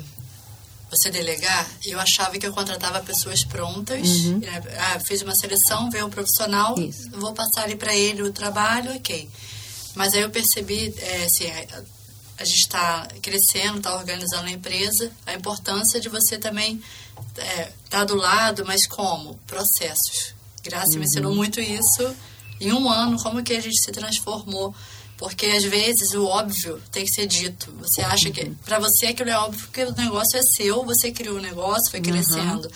você 0.90 1.12
delegar, 1.12 1.70
eu 1.86 2.00
achava 2.00 2.38
que 2.38 2.46
eu 2.46 2.54
contratava 2.54 3.00
pessoas 3.02 3.44
prontas. 3.44 4.08
Uhum. 4.08 4.40
Né? 4.40 4.62
Ah, 4.78 5.00
fiz 5.00 5.22
uma 5.22 5.36
seleção, 5.36 5.90
veio 5.90 6.08
um 6.08 6.10
profissional, 6.10 6.78
Isso. 6.80 7.10
vou 7.12 7.34
passar 7.34 7.64
ali 7.64 7.76
para 7.76 7.96
ele 7.96 8.24
o 8.24 8.34
trabalho, 8.34 8.96
ok. 8.96 9.30
Mas 9.96 10.14
aí 10.14 10.22
eu 10.22 10.30
percebi, 10.30 10.94
é, 10.98 11.26
assim, 11.26 11.48
a 12.38 12.46
gente 12.46 12.60
está 12.60 13.08
crescendo, 13.22 13.78
está 13.78 13.96
organizando 13.96 14.48
a 14.48 14.52
empresa, 14.52 15.12
a 15.26 15.34
importância 15.34 16.00
de 16.00 16.10
você 16.10 16.38
também 16.38 16.82
estar 17.30 17.44
é, 17.44 17.72
tá 17.90 18.04
do 18.04 18.16
lado, 18.16 18.66
mas 18.66 18.88
como? 18.88 19.36
Processos. 19.46 20.34
Graça 20.64 20.92
uhum. 20.94 21.00
me 21.00 21.06
ensinou 21.06 21.36
muito 21.36 21.60
isso. 21.60 22.16
Em 22.60 22.72
um 22.74 22.90
ano, 22.90 23.22
como 23.22 23.44
que 23.44 23.54
a 23.54 23.62
gente 23.62 23.82
se 23.82 23.92
transformou 23.92 24.74
porque 25.20 25.48
às 25.48 25.66
vezes 25.66 26.14
o 26.14 26.26
óbvio 26.26 26.82
tem 26.94 27.04
que 27.04 27.12
ser 27.12 27.28
dito. 27.28 27.70
Você 27.82 28.02
acha 28.02 28.32
que. 28.32 28.46
Para 28.66 28.80
você 28.80 29.08
aquilo 29.08 29.30
é 29.30 29.38
óbvio 29.38 29.60
porque 29.68 29.84
o 29.84 29.94
negócio 29.94 30.40
é 30.40 30.42
seu, 30.42 30.86
você 30.86 31.12
criou 31.12 31.36
o 31.36 31.42
negócio, 31.42 31.92
foi 31.92 32.00
crescendo. 32.00 32.66
Uhum. 32.66 32.72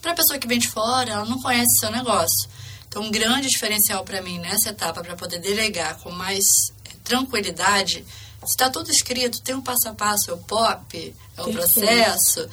Para 0.00 0.12
a 0.12 0.14
pessoa 0.14 0.38
que 0.38 0.46
vem 0.46 0.60
de 0.60 0.68
fora, 0.68 1.10
ela 1.10 1.24
não 1.24 1.42
conhece 1.42 1.80
seu 1.80 1.90
negócio. 1.90 2.48
Então, 2.88 3.02
um 3.02 3.10
grande 3.10 3.48
diferencial 3.48 4.04
para 4.04 4.22
mim 4.22 4.38
nessa 4.38 4.70
etapa, 4.70 5.02
para 5.02 5.16
poder 5.16 5.40
delegar 5.40 5.98
com 5.98 6.12
mais 6.12 6.44
é, 6.84 6.90
tranquilidade, 7.02 8.04
está 8.44 8.70
tudo 8.70 8.92
escrito, 8.92 9.42
tem 9.42 9.56
um 9.56 9.60
passo 9.60 9.88
a 9.88 9.92
passo, 9.92 10.30
é 10.30 10.34
o 10.34 10.38
POP, 10.38 11.14
é 11.36 11.42
o 11.42 11.50
processo. 11.50 12.48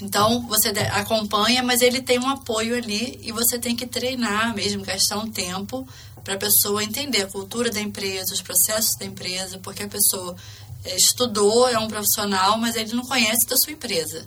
Então, 0.00 0.46
você 0.46 0.68
acompanha, 0.92 1.64
mas 1.64 1.82
ele 1.82 2.00
tem 2.00 2.20
um 2.20 2.28
apoio 2.28 2.76
ali 2.76 3.18
e 3.24 3.32
você 3.32 3.58
tem 3.58 3.74
que 3.74 3.86
treinar 3.86 4.54
mesmo, 4.54 4.84
gastar 4.84 5.18
um 5.18 5.30
tempo 5.30 5.86
para 6.24 6.34
a 6.34 6.38
pessoa 6.38 6.82
entender 6.82 7.22
a 7.22 7.26
cultura 7.26 7.70
da 7.70 7.80
empresa, 7.80 8.32
os 8.32 8.40
processos 8.40 8.96
da 8.96 9.04
empresa, 9.04 9.58
porque 9.58 9.82
a 9.82 9.88
pessoa 9.88 10.34
é, 10.84 10.96
estudou, 10.96 11.68
é 11.68 11.78
um 11.78 11.86
profissional, 11.86 12.58
mas 12.58 12.74
ele 12.74 12.94
não 12.94 13.04
conhece 13.04 13.46
da 13.46 13.56
sua 13.56 13.72
empresa. 13.72 14.26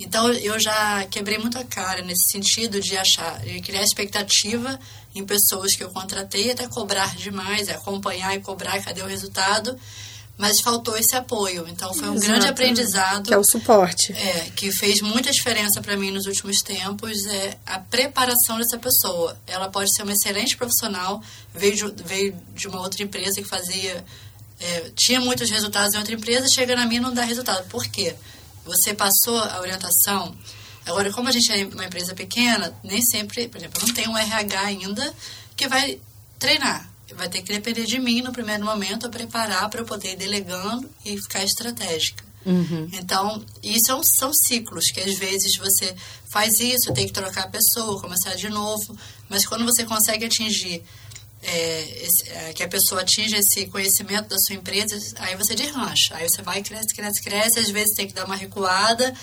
Então 0.00 0.30
eu 0.32 0.58
já 0.60 1.04
quebrei 1.06 1.38
muito 1.38 1.58
a 1.58 1.64
cara 1.64 2.02
nesse 2.02 2.30
sentido 2.30 2.80
de 2.80 2.96
achar, 2.96 3.40
de 3.40 3.60
criar 3.60 3.82
expectativa 3.82 4.78
em 5.14 5.24
pessoas 5.24 5.74
que 5.74 5.82
eu 5.82 5.90
contratei, 5.90 6.50
até 6.50 6.68
cobrar 6.68 7.16
demais, 7.16 7.68
acompanhar 7.68 8.34
e 8.34 8.40
cobrar 8.40 8.82
cadê 8.82 9.02
o 9.02 9.06
resultado 9.06 9.78
mas 10.38 10.60
faltou 10.60 10.96
esse 10.96 11.16
apoio. 11.16 11.66
Então 11.68 11.92
foi 11.92 12.08
um 12.08 12.14
Exato. 12.14 12.30
grande 12.30 12.46
aprendizado. 12.46 13.26
Que 13.26 13.34
é 13.34 13.36
o 13.36 13.44
suporte. 13.44 14.12
É, 14.12 14.50
que 14.54 14.70
fez 14.70 15.02
muita 15.02 15.32
diferença 15.32 15.82
para 15.82 15.96
mim 15.96 16.12
nos 16.12 16.26
últimos 16.26 16.62
tempos, 16.62 17.26
é 17.26 17.58
a 17.66 17.80
preparação 17.80 18.56
dessa 18.56 18.78
pessoa. 18.78 19.36
Ela 19.48 19.68
pode 19.68 19.92
ser 19.92 20.04
uma 20.04 20.12
excelente 20.12 20.56
profissional, 20.56 21.20
veio 21.52 21.74
de, 21.74 22.02
veio 22.04 22.36
de 22.54 22.68
uma 22.68 22.80
outra 22.80 23.02
empresa 23.02 23.42
que 23.42 23.48
fazia. 23.48 24.04
É, 24.60 24.90
tinha 24.94 25.20
muitos 25.20 25.50
resultados 25.50 25.94
em 25.94 25.98
outra 25.98 26.14
empresa, 26.14 26.46
chega 26.48 26.76
na 26.76 26.86
minha 26.86 27.00
e 27.00 27.02
não 27.02 27.12
dá 27.12 27.24
resultado. 27.24 27.68
Por 27.68 27.84
quê? 27.88 28.14
Você 28.64 28.94
passou 28.94 29.36
a 29.38 29.60
orientação. 29.60 30.36
Agora, 30.86 31.12
como 31.12 31.28
a 31.28 31.32
gente 31.32 31.52
é 31.52 31.66
uma 31.66 31.84
empresa 31.84 32.14
pequena, 32.14 32.72
nem 32.84 33.02
sempre, 33.02 33.48
por 33.48 33.58
exemplo, 33.58 33.82
não 33.84 33.92
tem 33.92 34.08
um 34.08 34.16
RH 34.16 34.60
ainda 34.60 35.14
que 35.56 35.66
vai 35.66 36.00
treinar 36.38 36.88
vai 37.14 37.28
ter 37.28 37.42
que 37.42 37.52
depender 37.52 37.84
de 37.84 37.98
mim 37.98 38.22
no 38.22 38.32
primeiro 38.32 38.64
momento 38.64 39.06
a 39.06 39.10
preparar 39.10 39.68
para 39.68 39.80
eu 39.80 39.84
poder 39.84 40.12
ir 40.12 40.16
delegando 40.16 40.88
e 41.04 41.16
ficar 41.20 41.44
estratégica. 41.44 42.24
Uhum. 42.46 42.88
Então, 42.92 43.44
isso 43.62 43.86
são, 43.86 44.02
são 44.02 44.32
ciclos 44.32 44.90
que 44.90 45.00
às 45.00 45.14
vezes 45.18 45.56
você 45.56 45.94
faz 46.32 46.60
isso, 46.60 46.92
tem 46.92 47.06
que 47.06 47.12
trocar 47.12 47.44
a 47.44 47.48
pessoa, 47.48 48.00
começar 48.00 48.34
de 48.34 48.48
novo, 48.48 48.96
mas 49.28 49.46
quando 49.46 49.64
você 49.64 49.84
consegue 49.84 50.24
atingir 50.24 50.82
é, 51.42 52.04
esse, 52.04 52.28
é, 52.30 52.52
que 52.52 52.62
a 52.62 52.68
pessoa 52.68 53.02
atinja 53.02 53.36
esse 53.36 53.66
conhecimento 53.66 54.28
da 54.28 54.38
sua 54.38 54.54
empresa, 54.54 54.96
aí 55.16 55.36
você 55.36 55.54
deslancha, 55.54 56.14
aí 56.16 56.28
você 56.28 56.42
vai, 56.42 56.62
cresce, 56.62 56.94
cresce, 56.94 57.22
cresce, 57.22 57.58
às 57.58 57.70
vezes 57.70 57.94
tem 57.94 58.06
que 58.06 58.14
dar 58.14 58.24
uma 58.24 58.36
recuada, 58.36 59.14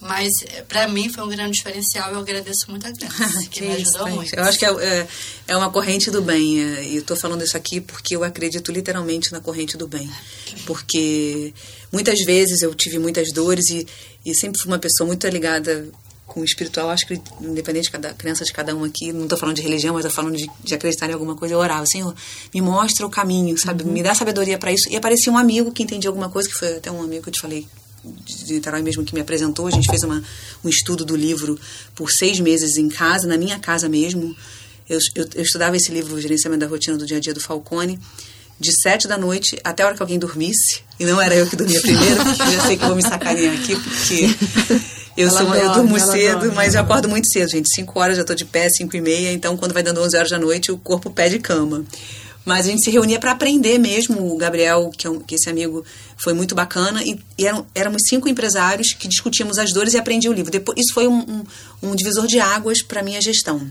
mas 0.00 0.42
eh, 0.42 0.62
para 0.68 0.86
mim 0.86 1.08
foi 1.08 1.24
um 1.24 1.28
grande 1.28 1.52
diferencial 1.52 2.10
e 2.10 2.14
eu 2.14 2.20
agradeço 2.20 2.70
muito 2.70 2.86
a 2.86 2.90
Graça, 2.90 3.40
que, 3.48 3.60
que 3.60 3.62
me 3.62 3.72
ajudou 3.74 4.06
isso, 4.06 4.16
muito. 4.16 4.34
Eu 4.34 4.44
acho 4.44 4.58
que 4.58 4.64
é, 4.64 4.70
é, 4.70 5.08
é 5.48 5.56
uma 5.56 5.70
corrente 5.70 6.10
do 6.10 6.20
bem. 6.20 6.62
É, 6.62 6.84
e 6.84 6.96
eu 6.96 7.00
estou 7.00 7.16
falando 7.16 7.42
isso 7.42 7.56
aqui 7.56 7.80
porque 7.80 8.14
eu 8.14 8.22
acredito 8.22 8.70
literalmente 8.70 9.32
na 9.32 9.40
corrente 9.40 9.76
do 9.76 9.88
bem. 9.88 10.10
Porque 10.66 11.54
muitas 11.90 12.20
vezes 12.20 12.62
eu 12.62 12.74
tive 12.74 12.98
muitas 12.98 13.32
dores 13.32 13.70
e, 13.70 13.86
e 14.24 14.34
sempre 14.34 14.60
fui 14.60 14.70
uma 14.70 14.78
pessoa 14.78 15.06
muito 15.06 15.26
ligada 15.28 15.88
com 16.26 16.40
o 16.40 16.44
espiritual, 16.44 16.88
acho 16.88 17.06
que 17.06 17.20
independente 17.40 17.84
de 17.84 17.90
cada 17.90 18.14
crença 18.14 18.44
de 18.44 18.52
cada 18.52 18.74
um 18.74 18.82
aqui, 18.82 19.12
não 19.12 19.24
estou 19.24 19.38
falando 19.38 19.56
de 19.56 19.62
religião, 19.62 19.94
mas 19.94 20.04
estou 20.04 20.16
falando 20.16 20.36
de, 20.36 20.50
de, 20.62 20.74
acreditar 20.74 21.08
em 21.08 21.12
alguma 21.12 21.36
coisa, 21.36 21.54
eu 21.54 21.58
orava, 21.58 21.84
Senhor, 21.84 22.14
me 22.52 22.62
mostra 22.62 23.06
o 23.06 23.10
caminho, 23.10 23.56
sabe? 23.58 23.84
Uhum. 23.84 23.92
Me 23.92 24.02
dá 24.02 24.14
sabedoria 24.14 24.58
para 24.58 24.72
isso. 24.72 24.88
E 24.90 24.96
aparecia 24.96 25.30
um 25.30 25.36
amigo 25.36 25.70
que 25.70 25.82
entendia 25.82 26.08
alguma 26.08 26.30
coisa, 26.30 26.48
que 26.48 26.54
foi 26.54 26.76
até 26.76 26.90
um 26.90 27.02
amigo 27.02 27.22
que 27.22 27.28
eu 27.28 27.32
te 27.32 27.40
falei 27.40 27.68
de 28.24 28.52
Niterói 28.52 28.82
mesmo 28.82 29.04
que 29.04 29.14
me 29.14 29.20
apresentou. 29.20 29.66
A 29.66 29.70
gente 29.70 29.88
fez 29.88 30.02
uma, 30.02 30.22
um 30.64 30.68
estudo 30.68 31.04
do 31.04 31.16
livro 31.16 31.58
por 31.94 32.10
seis 32.10 32.40
meses 32.40 32.76
em 32.76 32.88
casa, 32.88 33.26
na 33.26 33.36
minha 33.36 33.58
casa 33.58 33.88
mesmo. 33.88 34.34
Eu, 34.88 34.98
eu, 35.14 35.26
eu 35.34 35.42
estudava 35.42 35.76
esse 35.76 35.90
livro, 35.90 36.14
o 36.14 36.20
Gerenciamento 36.20 36.60
da 36.60 36.66
Rotina 36.66 36.96
do 36.96 37.06
Dia 37.06 37.16
a 37.16 37.20
Dia 37.20 37.32
do 37.32 37.40
Falcone, 37.40 37.98
de 38.60 38.72
sete 38.80 39.08
da 39.08 39.16
noite 39.16 39.58
até 39.64 39.82
a 39.82 39.86
hora 39.86 39.96
que 39.96 40.02
alguém 40.02 40.18
dormisse. 40.18 40.82
E 40.98 41.04
não 41.04 41.20
era 41.20 41.34
eu 41.34 41.46
que 41.46 41.56
dormia 41.56 41.80
primeiro, 41.80 42.24
porque 42.24 42.42
eu 42.42 42.52
já 42.52 42.66
sei 42.66 42.76
que 42.76 42.84
vou 42.84 42.94
me 42.94 43.02
sacanear 43.02 43.54
aqui, 43.54 43.74
porque 43.74 44.36
eu, 45.16 45.30
sou, 45.30 45.46
dorme, 45.46 45.58
eu 45.58 45.72
durmo 45.72 45.98
cedo, 45.98 46.40
dorme, 46.40 46.54
mas 46.54 46.74
eu 46.74 46.80
acordo 46.80 47.08
muito 47.08 47.28
cedo, 47.28 47.50
gente. 47.50 47.74
Cinco 47.74 47.98
horas 47.98 48.16
já 48.16 48.22
estou 48.22 48.36
de 48.36 48.44
pé, 48.44 48.68
cinco 48.68 48.96
e 48.96 49.00
meia. 49.00 49.32
Então, 49.32 49.56
quando 49.56 49.72
vai 49.72 49.82
dando 49.82 50.02
onze 50.02 50.16
horas 50.16 50.30
da 50.30 50.38
noite, 50.38 50.70
o 50.70 50.78
corpo 50.78 51.10
pede 51.10 51.38
cama. 51.38 51.84
Mas 52.44 52.66
a 52.66 52.70
gente 52.70 52.84
se 52.84 52.90
reunia 52.90 53.18
para 53.18 53.32
aprender 53.32 53.78
mesmo. 53.78 54.34
O 54.34 54.36
Gabriel, 54.36 54.90
que, 54.96 55.06
é 55.06 55.10
um, 55.10 55.18
que 55.18 55.34
esse 55.34 55.48
amigo 55.48 55.84
foi 56.16 56.34
muito 56.34 56.54
bacana, 56.54 57.02
e, 57.02 57.18
e 57.38 57.46
eram, 57.46 57.66
éramos 57.74 58.02
cinco 58.08 58.28
empresários 58.28 58.92
que 58.92 59.08
discutíamos 59.08 59.58
as 59.58 59.72
dores 59.72 59.94
e 59.94 59.98
aprendiam 59.98 60.32
o 60.32 60.36
livro. 60.36 60.50
Depois, 60.50 60.78
isso 60.78 60.92
foi 60.92 61.06
um, 61.06 61.20
um, 61.20 61.44
um 61.82 61.94
divisor 61.94 62.26
de 62.26 62.38
águas 62.38 62.82
para 62.82 63.02
minha 63.02 63.20
gestão. 63.20 63.66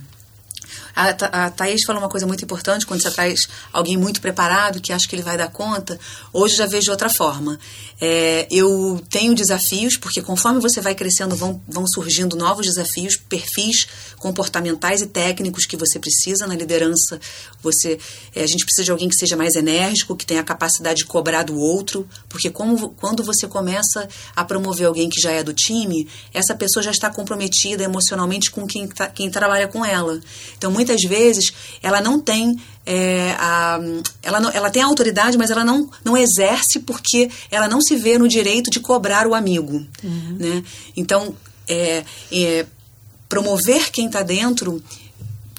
A, 0.95 1.45
a 1.45 1.49
Thaís 1.49 1.83
falou 1.83 2.01
uma 2.01 2.09
coisa 2.09 2.27
muito 2.27 2.43
importante, 2.43 2.85
quando 2.85 3.01
você 3.01 3.11
traz 3.11 3.47
alguém 3.71 3.97
muito 3.97 4.21
preparado, 4.21 4.79
que 4.79 4.93
acha 4.93 5.07
que 5.07 5.15
ele 5.15 5.23
vai 5.23 5.37
dar 5.37 5.49
conta, 5.49 5.99
hoje 6.31 6.55
já 6.55 6.65
vejo 6.65 6.85
de 6.85 6.91
outra 6.91 7.09
forma. 7.09 7.59
É, 7.99 8.47
eu 8.51 9.01
tenho 9.09 9.33
desafios, 9.33 9.97
porque 9.97 10.21
conforme 10.21 10.59
você 10.59 10.81
vai 10.81 10.93
crescendo, 10.93 11.35
vão, 11.35 11.61
vão 11.67 11.87
surgindo 11.87 12.35
novos 12.35 12.65
desafios, 12.65 13.15
perfis 13.15 13.87
comportamentais 14.17 15.01
e 15.01 15.07
técnicos 15.07 15.65
que 15.65 15.75
você 15.75 15.99
precisa 15.99 16.47
na 16.47 16.55
liderança. 16.55 17.19
Você, 17.61 17.99
é, 18.35 18.43
a 18.43 18.47
gente 18.47 18.65
precisa 18.65 18.85
de 18.85 18.91
alguém 18.91 19.09
que 19.09 19.15
seja 19.15 19.35
mais 19.35 19.55
enérgico, 19.55 20.15
que 20.15 20.25
tenha 20.25 20.41
a 20.41 20.43
capacidade 20.43 20.99
de 20.99 21.05
cobrar 21.05 21.43
do 21.43 21.57
outro, 21.57 22.07
porque 22.29 22.49
como, 22.49 22.89
quando 22.89 23.23
você 23.23 23.47
começa 23.47 24.07
a 24.35 24.43
promover 24.43 24.87
alguém 24.87 25.09
que 25.09 25.21
já 25.21 25.31
é 25.31 25.43
do 25.43 25.53
time, 25.53 26.07
essa 26.33 26.55
pessoa 26.55 26.83
já 26.83 26.91
está 26.91 27.09
comprometida 27.09 27.83
emocionalmente 27.83 28.51
com 28.51 28.65
quem, 28.67 28.87
tá, 28.87 29.07
quem 29.07 29.29
trabalha 29.29 29.67
com 29.67 29.83
ela. 29.83 30.19
Então, 30.57 30.71
muitas 30.83 31.01
vezes 31.03 31.53
ela 31.81 32.01
não 32.01 32.19
tem 32.19 32.57
é, 32.85 33.33
a, 33.39 33.79
ela, 34.21 34.39
não, 34.41 34.51
ela 34.51 34.69
tem 34.69 34.81
a 34.81 34.85
autoridade, 34.85 35.37
mas 35.37 35.49
ela 35.49 35.63
não, 35.63 35.89
não 36.03 36.17
exerce 36.17 36.79
porque 36.79 37.29
ela 37.49 37.67
não 37.67 37.81
se 37.81 37.95
vê 37.95 38.17
no 38.17 38.27
direito 38.27 38.69
de 38.69 38.81
cobrar 38.81 39.25
o 39.25 39.33
amigo. 39.33 39.85
Uhum. 40.03 40.37
Né? 40.37 40.63
Então, 40.95 41.33
é, 41.67 42.03
é, 42.31 42.65
promover 43.29 43.89
quem 43.89 44.07
está 44.07 44.21
dentro 44.21 44.83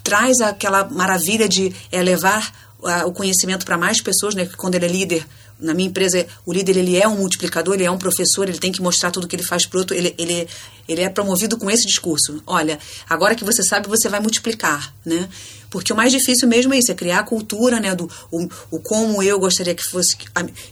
traz 0.03 0.39
aquela 0.39 0.87
maravilha 0.87 1.49
de 1.49 1.73
é, 1.91 2.01
levar 2.03 2.65
o 3.07 3.11
conhecimento 3.11 3.65
para 3.65 3.79
mais 3.79 3.99
pessoas, 3.99 4.35
né? 4.35 4.47
Quando 4.57 4.75
ele 4.75 4.85
é 4.85 4.89
líder, 4.89 5.27
na 5.59 5.73
minha 5.73 5.87
empresa, 5.87 6.25
o 6.45 6.51
líder 6.51 6.77
ele 6.77 6.97
é 6.97 7.07
um 7.07 7.17
multiplicador, 7.17 7.75
ele 7.75 7.85
é 7.85 7.91
um 7.91 7.97
professor, 7.97 8.47
ele 8.47 8.57
tem 8.57 8.71
que 8.71 8.81
mostrar 8.81 9.11
tudo 9.11 9.27
que 9.27 9.35
ele 9.35 9.43
faz 9.43 9.65
para 9.65 9.77
o 9.77 9.79
outro. 9.79 9.95
Ele, 9.95 10.13
ele, 10.17 10.47
ele 10.87 11.01
é 11.01 11.09
promovido 11.09 11.57
com 11.57 11.69
esse 11.71 11.85
discurso. 11.87 12.41
Olha, 12.45 12.77
agora 13.09 13.35
que 13.35 13.43
você 13.43 13.63
sabe, 13.63 13.87
você 13.87 14.09
vai 14.09 14.19
multiplicar, 14.19 14.93
né? 15.05 15.29
Porque 15.69 15.91
o 15.91 15.95
mais 15.95 16.11
difícil 16.11 16.47
mesmo 16.47 16.73
é 16.73 16.79
isso, 16.79 16.91
é 16.91 16.95
criar 16.95 17.19
a 17.19 17.23
cultura, 17.23 17.79
né? 17.79 17.95
Do 17.95 18.09
o, 18.31 18.47
o 18.71 18.79
como 18.79 19.23
eu 19.23 19.39
gostaria 19.39 19.73
que 19.73 19.83
fosse. 19.83 20.17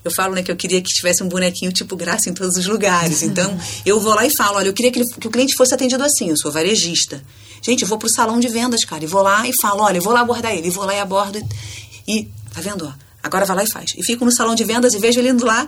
Eu 0.04 0.12
falo, 0.12 0.36
né, 0.36 0.44
que 0.44 0.52
eu 0.52 0.56
queria 0.56 0.82
que 0.82 0.94
tivesse 0.94 1.24
um 1.24 1.28
bonequinho 1.28 1.72
tipo 1.72 1.96
graça 1.96 2.30
em 2.30 2.34
todos 2.34 2.58
os 2.58 2.66
lugares. 2.66 3.22
Então, 3.34 3.58
eu 3.86 4.00
vou 4.00 4.14
lá 4.14 4.26
e 4.26 4.36
falo, 4.36 4.58
olha, 4.58 4.68
eu 4.68 4.74
queria 4.74 4.92
que, 4.92 5.00
ele, 5.00 5.10
que 5.10 5.28
o 5.28 5.32
cliente 5.32 5.56
fosse 5.56 5.74
atendido 5.74 6.04
assim. 6.04 6.30
Eu 6.30 6.38
sou 6.38 6.52
varejista. 6.52 7.24
Gente, 7.62 7.82
eu 7.82 7.88
vou 7.88 7.98
pro 7.98 8.10
salão 8.10 8.40
de 8.40 8.48
vendas, 8.48 8.84
cara, 8.86 9.04
e 9.04 9.08
vou 9.08 9.24
lá 9.24 9.48
e 9.48 9.54
falo, 9.54 9.82
olha, 9.82 9.98
eu 9.98 10.02
vou 10.04 10.14
lá 10.14 10.20
abordar 10.20 10.54
ele, 10.54 10.68
e 10.68 10.70
vou 10.70 10.86
lá 10.86 10.94
e 10.94 11.00
abordo. 11.00 11.40
E, 11.40 12.20
e 12.20 12.24
tá 12.54 12.62
vendo, 12.62 12.86
ó? 12.86 13.03
Agora 13.24 13.46
vai 13.46 13.56
lá 13.56 13.64
e 13.64 13.68
faz. 13.68 13.94
E 13.98 14.04
fico 14.04 14.26
no 14.26 14.32
salão 14.32 14.54
de 14.54 14.66
vendas 14.66 14.94
e 14.94 15.00
vejo 15.00 15.20
ele 15.20 15.30
indo 15.30 15.46
lá. 15.46 15.68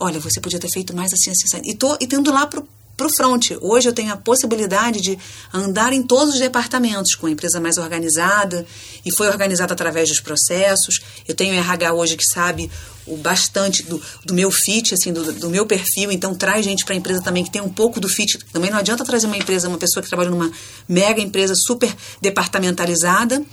Olha, 0.00 0.18
você 0.18 0.40
podia 0.40 0.58
ter 0.58 0.68
feito 0.68 0.94
mais 0.94 1.12
assim, 1.12 1.30
assim, 1.30 1.44
assim. 1.44 1.70
E 1.70 1.74
tô 1.74 1.96
e 2.00 2.06
tendo 2.06 2.32
lá 2.32 2.46
pro, 2.46 2.68
pro 2.96 3.08
front. 3.08 3.52
Hoje 3.60 3.88
eu 3.88 3.92
tenho 3.92 4.12
a 4.12 4.16
possibilidade 4.16 5.00
de 5.00 5.16
andar 5.54 5.92
em 5.92 6.02
todos 6.02 6.34
os 6.34 6.40
departamentos 6.40 7.14
com 7.14 7.28
a 7.28 7.30
empresa 7.30 7.60
mais 7.60 7.78
organizada 7.78 8.66
e 9.04 9.12
foi 9.12 9.28
organizada 9.28 9.72
através 9.72 10.08
dos 10.08 10.18
processos. 10.18 11.00
Eu 11.26 11.34
tenho 11.36 11.54
RH 11.54 11.92
hoje 11.92 12.16
que 12.16 12.24
sabe 12.24 12.68
o 13.06 13.16
bastante 13.16 13.84
do, 13.84 14.02
do 14.24 14.34
meu 14.34 14.50
fit, 14.50 14.92
assim, 14.92 15.12
do, 15.12 15.32
do 15.32 15.48
meu 15.48 15.64
perfil, 15.64 16.10
então 16.10 16.34
traz 16.34 16.64
gente 16.64 16.84
para 16.84 16.94
a 16.94 16.96
empresa 16.98 17.22
também 17.22 17.44
que 17.44 17.50
tem 17.50 17.62
um 17.62 17.70
pouco 17.70 18.00
do 18.00 18.08
fit. 18.08 18.38
Também 18.52 18.70
não 18.70 18.78
adianta 18.78 19.04
trazer 19.04 19.26
uma 19.26 19.36
empresa, 19.36 19.68
uma 19.68 19.78
pessoa 19.78 20.02
que 20.02 20.08
trabalha 20.08 20.30
numa 20.30 20.50
mega 20.88 21.20
empresa 21.20 21.54
super 21.54 21.94
departamentalizada 22.20 23.44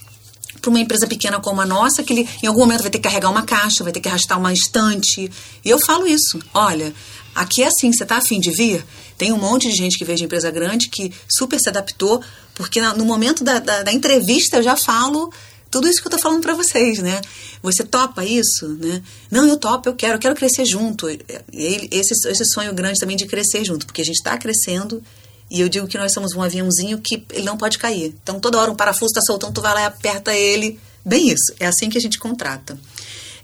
para 0.62 0.70
uma 0.70 0.80
empresa 0.80 1.08
pequena 1.08 1.39
como 1.39 1.62
a 1.62 1.65
nossa, 1.65 2.04
que 2.04 2.13
ele 2.13 2.30
em 2.41 2.48
algum 2.48 2.62
momento 2.62 2.82
vai 2.82 2.91
ter 2.91 2.98
que 2.98 3.04
carregar 3.04 3.30
uma 3.30 3.44
caixa, 3.44 3.84
vai 3.84 3.94
ter 3.94 4.00
que 4.00 4.10
arrastar 4.10 4.39
uma 4.39 4.54
estante. 4.54 5.32
E 5.63 5.70
eu 5.70 5.80
falo 5.80 6.08
isso. 6.08 6.39
Olha, 6.54 6.94
aqui 7.34 7.63
é 7.63 7.68
assim, 7.68 7.91
você 7.91 8.04
está 8.04 8.18
afim 8.18 8.39
de 8.39 8.52
vir? 8.52 8.86
Tem 9.18 9.32
um 9.32 9.38
monte 9.38 9.70
de 9.70 9.76
gente 9.76 9.98
que 9.98 10.06
veio 10.06 10.18
de 10.18 10.26
empresa 10.26 10.50
grande 10.52 10.89
que 10.89 11.12
super 11.30 11.60
se 11.60 11.70
adaptou, 11.70 12.22
porque 12.54 12.82
no 12.82 13.06
momento 13.06 13.44
da, 13.44 13.60
da, 13.60 13.84
da 13.84 13.91
entrevista 13.91 14.58
eu 14.58 14.63
já 14.63 14.76
falo 14.76 15.32
tudo 15.70 15.89
isso 15.89 16.02
que 16.02 16.08
eu 16.08 16.10
estou 16.10 16.22
falando 16.22 16.41
para 16.41 16.54
vocês, 16.54 17.00
né? 17.00 17.20
Você 17.62 17.84
topa 17.84 18.24
isso, 18.24 18.68
né? 18.80 19.02
Não, 19.30 19.46
eu 19.46 19.58
topo, 19.58 19.89
eu 19.89 19.94
quero, 19.94 20.13
eu 20.15 20.20
quero 20.20 20.36
crescer 20.36 20.65
junto. 20.65 21.08
Esse, 21.52 22.30
esse 22.30 22.46
sonho 22.46 22.74
grande 22.74 23.00
também 23.00 23.18
de 23.18 23.26
crescer 23.26 23.65
junto, 23.65 23.86
porque 23.86 24.02
a 24.02 24.06
gente 24.06 24.15
está 24.15 24.38
crescendo 24.38 25.04
e 25.49 25.62
eu 25.62 25.69
digo 25.69 25.88
que 25.88 25.97
nós 25.97 26.12
somos 26.12 26.34
um 26.34 26.41
aviãozinho 26.41 26.99
que 26.99 27.25
ele 27.31 27.43
não 27.43 27.58
pode 27.58 27.77
cair. 27.77 28.15
Então, 28.21 28.39
toda 28.39 28.60
hora 28.60 28.71
um 28.71 28.75
parafuso 28.75 29.12
está 29.12 29.21
soltando, 29.21 29.53
tu 29.53 29.62
vai 29.62 29.73
lá 29.73 29.81
e 29.81 29.86
aperta 29.86 30.34
ele. 30.34 30.79
Bem 31.03 31.29
isso, 31.29 31.53
é 31.60 31.67
assim 31.67 31.89
que 31.89 31.97
a 31.97 32.01
gente 32.01 32.17
contrata. 32.17 32.77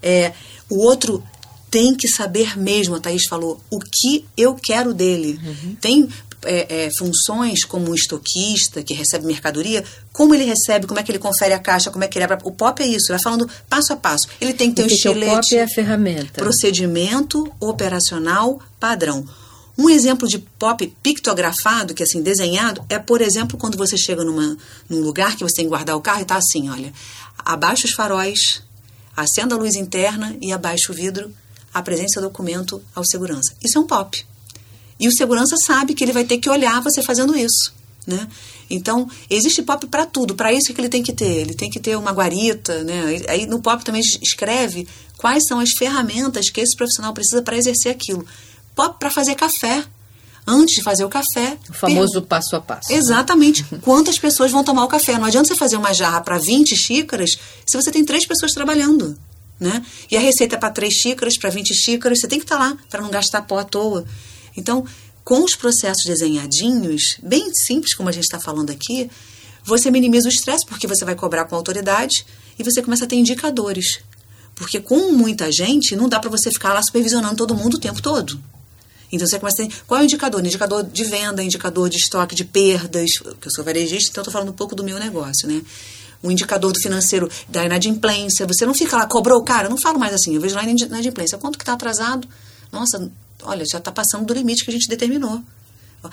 É, 0.02 0.34
o 0.70 0.80
outro 0.80 1.24
tem 1.70 1.96
que 1.96 2.08
saber 2.08 2.58
mesmo, 2.58 2.96
a 2.96 3.00
Thaís 3.00 3.26
falou, 3.28 3.62
o 3.70 3.80
que 3.80 4.26
eu 4.36 4.56
quero 4.56 4.94
dele. 4.94 5.40
Uhum. 5.44 5.76
Tem 5.76 6.10
é, 6.44 6.86
é, 6.86 6.92
funções 6.92 7.64
como 7.64 7.92
um 7.92 7.96
estoquista 7.96 8.84
que 8.84 8.94
recebe 8.94 9.26
mercadoria, 9.26 9.84
como 10.12 10.34
ele 10.34 10.44
recebe, 10.44 10.88
como 10.88 11.00
é 11.00 11.04
que 11.04 11.12
ele 11.12 11.20
confere 11.20 11.54
a 11.54 11.60
caixa, 11.60 11.92
como 11.92 12.04
é 12.04 12.08
que 12.08 12.18
ele 12.18 12.26
abre. 12.26 12.40
O 12.44 12.52
POP 12.52 12.82
é 12.82 12.88
isso, 12.88 13.10
vai 13.10 13.22
falando 13.22 13.50
passo 13.70 13.94
a 13.94 13.96
passo. 13.96 14.28
Ele 14.40 14.54
tem 14.54 14.70
que 14.70 14.78
ter 14.78 14.82
o 14.82 14.86
um 14.86 14.88
estilete. 14.88 15.32
o 15.32 15.36
POP 15.36 15.56
é 15.56 15.64
a 15.64 15.68
ferramenta. 15.68 16.34
Procedimento 16.34 17.52
operacional 17.60 18.60
padrão. 18.80 19.26
Um 19.82 19.90
exemplo 19.90 20.28
de 20.28 20.38
pop 20.38 20.86
pictografado, 21.02 21.96
que 21.96 22.04
é 22.04 22.06
assim, 22.06 22.22
desenhado, 22.22 22.86
é, 22.88 23.00
por 23.00 23.20
exemplo, 23.20 23.58
quando 23.58 23.80
você 23.80 23.98
chega 23.98 24.24
numa, 24.24 24.56
num 24.88 25.02
lugar 25.02 25.36
que 25.36 25.44
você 25.44 25.56
tem 25.56 25.66
que 25.66 25.70
guardar 25.70 25.96
o 25.96 26.02
carro 26.02 26.20
e 26.20 26.22
está 26.22 26.36
assim, 26.36 26.70
olha, 26.70 26.94
abaixa 27.40 27.88
os 27.88 27.94
faróis, 27.94 28.62
acenda 29.18 29.56
a 29.56 29.58
luz 29.58 29.74
interna 29.74 30.38
e 30.40 30.54
abaixa 30.54 30.92
o 30.92 30.96
vidro, 30.96 31.34
apresente 31.74 32.14
seu 32.14 32.22
documento 32.22 32.80
ao 32.94 33.04
segurança. 33.04 33.56
Isso 33.60 33.80
é 33.80 33.82
um 33.82 33.88
pop. 33.88 34.24
E 35.00 35.08
o 35.08 35.12
segurança 35.12 35.58
sabe 35.58 35.96
que 35.96 36.04
ele 36.04 36.14
vai 36.14 36.26
ter 36.26 36.38
que 36.38 36.48
olhar 36.48 36.80
você 36.80 37.02
fazendo 37.02 37.36
isso, 37.36 37.74
né? 38.06 38.28
Então, 38.70 39.10
existe 39.32 39.64
pop 39.64 39.88
para 39.88 40.06
tudo. 40.06 40.36
Para 40.36 40.54
isso, 40.54 40.72
o 40.72 40.76
que 40.76 40.80
ele 40.80 40.90
tem 40.90 41.02
que 41.02 41.12
ter? 41.12 41.38
Ele 41.38 41.56
tem 41.56 41.72
que 41.72 41.80
ter 41.80 41.98
uma 41.98 42.12
guarita, 42.12 42.84
né? 42.84 43.24
Aí 43.28 43.48
no 43.48 43.60
pop 43.60 43.84
também 43.84 44.02
escreve 44.22 44.88
quais 45.18 45.48
são 45.48 45.60
as 45.60 45.72
ferramentas 45.72 46.52
que 46.52 46.62
esse 46.62 46.76
profissional 46.76 47.14
precisa 47.16 47.42
para 47.42 47.58
exercer 47.58 47.92
aquilo 47.92 48.24
para 48.76 49.10
fazer 49.10 49.36
café. 49.36 49.84
Antes 50.46 50.76
de 50.76 50.82
fazer 50.82 51.06
o 51.06 51.10
café. 51.10 51.58
O 51.70 51.74
famoso 51.74 52.14
per... 52.14 52.24
passo 52.24 52.56
a 52.56 52.62
passo. 52.62 52.92
Exatamente. 52.92 53.64
Quantas 53.82 54.18
pessoas 54.18 54.52
vão 54.52 54.64
tomar 54.64 54.84
o 54.84 54.88
café? 54.88 55.18
Não 55.18 55.26
adianta 55.26 55.48
você 55.48 55.56
fazer 55.56 55.78
uma 55.78 55.94
jarra 55.94 56.22
para 56.22 56.38
20 56.38 56.76
xícaras 56.76 57.38
se 57.66 57.78
você 57.78 57.92
tem 57.92 58.04
três 58.04 58.26
pessoas 58.26 58.52
trabalhando. 58.52 59.18
Né? 59.60 59.86
E 60.10 60.18
a 60.18 60.20
receita 60.20 60.56
é 60.56 60.58
para 60.60 60.72
três 60.72 60.96
xícaras, 60.96 61.38
para 61.38 61.52
20 61.52 61.74
xícaras, 61.76 62.20
você 62.20 62.28
tem 62.28 62.40
que 62.40 62.46
estar 62.46 62.58
tá 62.58 62.64
lá 62.70 62.78
para 62.90 63.02
não 63.04 63.12
gastar 63.12 63.44
pó 63.44 63.60
à 63.60 63.64
toa. 63.64 64.04
Então, 64.58 64.84
com 65.24 65.44
os 65.44 65.56
processos 65.56 66.04
desenhadinhos, 66.04 67.18
bem 67.22 67.54
simples 67.54 67.94
como 67.94 68.10
a 68.10 68.12
gente 68.12 68.24
está 68.24 68.40
falando 68.40 68.72
aqui, 68.72 69.10
você 69.64 69.92
minimiza 69.92 70.28
o 70.28 70.32
estresse, 70.32 70.66
porque 70.66 70.88
você 70.88 71.06
vai 71.06 71.14
cobrar 71.14 71.46
com 71.46 71.56
autoridade 71.56 72.26
e 72.58 72.64
você 72.64 72.82
começa 72.82 73.06
a 73.06 73.08
ter 73.08 73.18
indicadores. 73.18 74.00
Porque 74.56 74.80
com 74.80 75.12
muita 75.12 75.52
gente, 75.52 75.96
não 75.96 76.10
dá 76.10 76.20
para 76.20 76.30
você 76.30 76.52
ficar 76.52 76.74
lá 76.74 76.82
supervisionando 76.82 77.36
todo 77.36 77.56
mundo 77.56 77.76
o 77.76 77.80
tempo 77.80 78.02
todo. 78.02 78.42
Então 79.12 79.28
você 79.28 79.40
começa 79.40 79.64
a 79.64 79.68
ter, 79.68 79.74
qual 79.86 80.00
é 80.00 80.04
o 80.04 80.06
indicador? 80.06 80.40
Indicador 80.46 80.84
de 80.84 81.04
venda, 81.04 81.44
indicador 81.44 81.90
de 81.90 81.98
estoque 81.98 82.34
de 82.34 82.46
perdas, 82.46 83.12
que 83.40 83.48
eu 83.48 83.52
sou 83.52 83.64
varejista, 83.64 84.12
então 84.12 84.22
estou 84.22 84.32
falando 84.32 84.50
um 84.50 84.54
pouco 84.54 84.76
do 84.76 84.84
meu 84.84 84.98
negócio, 84.98 85.48
né? 85.48 85.62
O 86.24 86.32
indicador 86.32 86.72
do 86.72 86.80
financeiro 86.80 87.30
da 87.50 87.66
inadimplência, 87.66 88.46
você 88.46 88.66
não 88.66 88.74
fica 88.74 88.96
lá, 88.96 89.08
cobrou, 89.08 89.44
cara, 89.44 89.66
eu 89.66 89.70
não 89.70 89.78
falo 89.78 90.00
mais 90.00 90.14
assim, 90.14 90.36
eu 90.36 90.42
vejo 90.42 90.56
lá 90.56 90.64
na 90.64 90.72
inadimplência, 90.72 91.38
quanto 91.38 91.58
que 91.58 91.64
está 91.64 91.74
atrasado? 91.74 92.28
Nossa, 92.72 93.12
olha, 93.44 93.66
já 93.66 93.80
está 93.80 93.92
passando 93.92 94.26
do 94.26 94.34
limite 94.34 94.64
que 94.64 94.70
a 94.70 94.74
gente 94.74 94.88
determinou. 94.88 95.42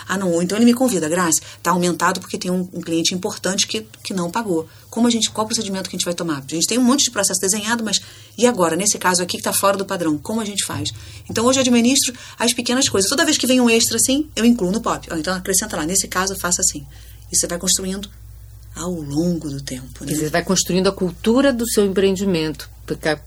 Ah, 0.06 0.18
não, 0.18 0.32
ou 0.32 0.42
então 0.42 0.58
ele 0.58 0.66
me 0.66 0.74
convida, 0.74 1.08
Graça, 1.08 1.40
está 1.56 1.70
aumentado 1.70 2.20
porque 2.20 2.36
tem 2.36 2.50
um, 2.50 2.68
um, 2.72 2.80
cliente 2.80 3.14
importante 3.14 3.66
que, 3.66 3.86
que 4.02 4.12
não 4.12 4.30
pagou. 4.30 4.68
Como 4.90 5.06
a 5.06 5.10
gente, 5.10 5.30
qual 5.30 5.44
o 5.44 5.48
procedimento 5.48 5.88
que 5.88 5.96
a 5.96 5.98
gente 5.98 6.04
vai 6.04 6.14
tomar? 6.14 6.38
A 6.46 6.54
gente 6.54 6.66
tem 6.66 6.78
um 6.78 6.82
monte 6.82 7.04
de 7.04 7.10
processo 7.10 7.40
desenhado, 7.40 7.82
mas 7.82 8.00
e 8.36 8.46
agora, 8.46 8.76
nesse 8.76 8.98
caso 8.98 9.22
aqui 9.22 9.38
que 9.38 9.40
está 9.40 9.52
fora 9.52 9.76
do 9.76 9.86
padrão, 9.86 10.18
como 10.18 10.40
a 10.40 10.44
gente 10.44 10.64
faz? 10.64 10.90
Então 11.30 11.44
hoje 11.46 11.58
eu 11.58 11.62
administro 11.62 12.12
as 12.38 12.52
pequenas 12.52 12.88
coisas. 12.88 13.08
Toda 13.08 13.24
vez 13.24 13.38
que 13.38 13.46
vem 13.46 13.60
um 13.60 13.70
extra 13.70 13.96
assim, 13.96 14.28
eu 14.36 14.44
incluo 14.44 14.70
no 14.70 14.80
POP. 14.80 15.08
então 15.18 15.34
acrescenta 15.34 15.76
lá, 15.76 15.86
nesse 15.86 16.06
caso 16.06 16.36
faça 16.36 16.60
assim. 16.60 16.86
E 17.32 17.36
você 17.36 17.46
vai 17.46 17.58
construindo 17.58 18.10
ao 18.78 18.92
longo 18.92 19.48
do 19.48 19.60
tempo. 19.60 20.04
Né? 20.04 20.14
Você 20.14 20.28
vai 20.28 20.42
construindo 20.42 20.88
a 20.88 20.92
cultura 20.92 21.52
do 21.52 21.68
seu 21.68 21.84
empreendimento. 21.84 22.70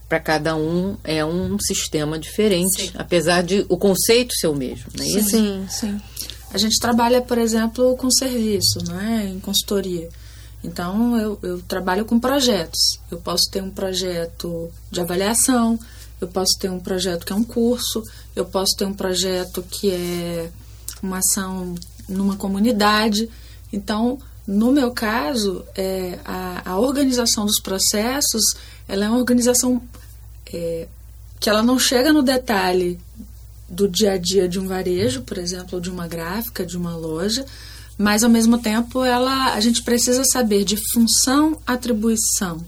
Para 0.10 0.20
cada 0.20 0.56
um 0.56 0.98
é 1.04 1.24
um 1.24 1.60
sistema 1.60 2.18
diferente, 2.18 2.84
sim. 2.84 2.92
apesar 2.96 3.44
de 3.44 3.64
o 3.70 3.78
conceito 3.78 4.34
ser 4.34 4.48
o 4.48 4.56
mesmo, 4.56 4.86
não 4.98 5.06
é 5.06 5.08
sim, 5.08 5.20
isso? 5.20 5.30
Sim, 5.30 5.68
sim. 5.70 6.02
A 6.54 6.58
gente 6.58 6.80
trabalha, 6.80 7.22
por 7.22 7.38
exemplo, 7.38 7.96
com 7.98 8.10
serviço, 8.12 8.80
não 8.88 9.00
é? 9.00 9.28
em 9.28 9.40
consultoria. 9.40 10.10
Então, 10.64 11.18
eu, 11.18 11.40
eu 11.42 11.62
trabalho 11.62 12.06
com 12.06 12.20
projetos. 12.20 13.00
Eu 13.10 13.18
posso 13.20 13.50
ter 13.52 13.64
um 13.64 13.70
projeto 13.70 14.70
de 14.92 15.02
avaliação, 15.02 15.80
eu 16.20 16.28
posso 16.28 16.58
ter 16.60 16.70
um 16.70 16.80
projeto 16.80 17.26
que 17.26 17.34
é 17.34 17.36
um 17.36 17.44
curso, 17.44 18.04
eu 18.36 18.46
posso 18.46 18.76
ter 18.78 18.86
um 18.86 18.94
projeto 18.94 19.64
que 19.64 19.92
é 19.92 20.52
uma 21.02 21.18
ação 21.18 21.74
numa 22.08 22.36
comunidade. 22.36 23.30
Então, 23.74 24.20
no 24.46 24.72
meu 24.72 24.92
caso, 24.92 25.64
é, 25.76 26.20
a, 26.26 26.72
a 26.72 26.80
organização 26.80 27.46
dos 27.46 27.60
processos 27.60 28.56
ela 28.88 29.06
é 29.06 29.10
uma 29.10 29.18
organização 29.18 29.82
é, 30.54 30.88
que 31.40 31.50
ela 31.50 31.64
não 31.64 31.80
chega 31.80 32.12
no 32.12 32.22
detalhe 32.22 33.00
do 33.72 33.88
dia 33.88 34.14
a 34.14 34.18
dia 34.18 34.48
de 34.48 34.60
um 34.60 34.68
varejo, 34.68 35.22
por 35.22 35.38
exemplo, 35.38 35.80
de 35.80 35.90
uma 35.90 36.08
gráfica, 36.08 36.66
de 36.66 36.78
uma 36.78 36.96
loja, 36.96 37.46
mas 37.98 38.24
ao 38.24 38.30
mesmo 38.30 38.58
tempo 38.58 39.04
ela, 39.04 39.54
a 39.54 39.60
gente 39.62 39.82
precisa 39.82 40.24
saber 40.26 40.66
de 40.66 40.78
função, 40.92 41.58
atribuição. 41.66 42.64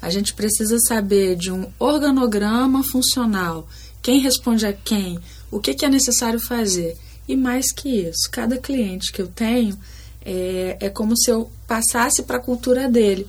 A 0.00 0.10
gente 0.10 0.32
precisa 0.34 0.78
saber 0.86 1.34
de 1.34 1.50
um 1.50 1.66
organograma 1.78 2.84
funcional, 2.84 3.68
quem 4.00 4.20
responde 4.20 4.66
a 4.66 4.72
quem, 4.72 5.18
o 5.50 5.58
que, 5.58 5.74
que 5.74 5.84
é 5.84 5.88
necessário 5.88 6.38
fazer. 6.38 6.96
E 7.26 7.34
mais 7.34 7.72
que 7.72 7.88
isso, 7.88 8.30
cada 8.30 8.58
cliente 8.58 9.10
que 9.10 9.22
eu 9.22 9.26
tenho 9.26 9.76
é, 10.24 10.76
é 10.78 10.90
como 10.90 11.16
se 11.16 11.30
eu 11.30 11.50
passasse 11.66 12.22
para 12.22 12.36
a 12.36 12.40
cultura 12.40 12.88
dele. 12.88 13.26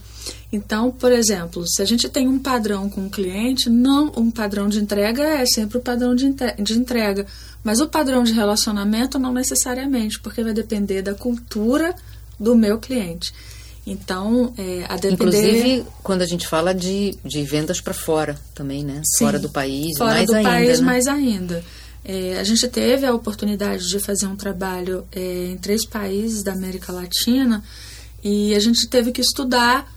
Então, 0.52 0.92
por 0.92 1.12
exemplo, 1.12 1.68
se 1.68 1.82
a 1.82 1.86
gente 1.86 2.08
tem 2.08 2.28
um 2.28 2.40
padrão 2.40 2.90
com 2.90 3.02
o 3.02 3.06
um 3.06 3.10
cliente, 3.10 3.70
não 3.70 4.12
um 4.16 4.32
padrão 4.32 4.70
de 4.70 4.80
entrega 4.80 5.24
é 5.24 5.46
sempre 5.46 5.78
o 5.78 5.82
padrão 5.82 6.16
de, 6.16 6.34
de 6.60 6.74
entrega, 6.78 7.26
mas 7.64 7.82
o 7.82 7.88
padrão 7.88 8.24
de 8.24 8.32
relacionamento 8.32 9.20
não 9.20 9.34
necessariamente, 9.34 10.20
porque 10.20 10.44
vai 10.44 10.54
depender 10.54 11.02
da 11.02 11.14
cultura 11.14 11.94
do 12.40 12.56
meu 12.56 12.78
cliente. 12.80 13.34
Então, 13.86 14.54
é, 14.58 14.86
a 14.90 14.96
depender... 14.96 15.14
Inclusive, 15.14 15.86
quando 16.02 16.22
a 16.22 16.26
gente 16.26 16.48
fala 16.48 16.74
de, 16.74 17.16
de 17.24 17.44
vendas 17.44 17.80
para 17.80 17.94
fora 17.94 18.40
também, 18.54 18.84
né? 18.84 19.02
Sim, 19.04 19.26
fora 19.26 19.40
do 19.40 19.50
país, 19.50 19.98
fora 19.98 20.16
mais 20.16 20.28
do 20.28 20.36
ainda. 20.36 20.50
país, 20.50 20.80
né? 20.80 20.86
mais 20.86 21.08
ainda. 21.08 21.64
É, 22.04 22.38
a 22.40 22.44
gente 22.44 22.68
teve 22.68 23.06
a 23.06 23.14
oportunidade 23.14 23.88
de 23.88 24.00
fazer 24.00 24.28
um 24.28 24.36
trabalho 24.36 25.06
é, 25.12 25.48
em 25.52 25.58
três 25.58 25.86
países 25.86 26.44
da 26.44 26.54
América 26.54 26.92
Latina 26.92 27.64
e 28.26 28.56
a 28.56 28.60
gente 28.60 28.88
teve 28.88 29.12
que 29.12 29.22
estudar, 29.22 29.88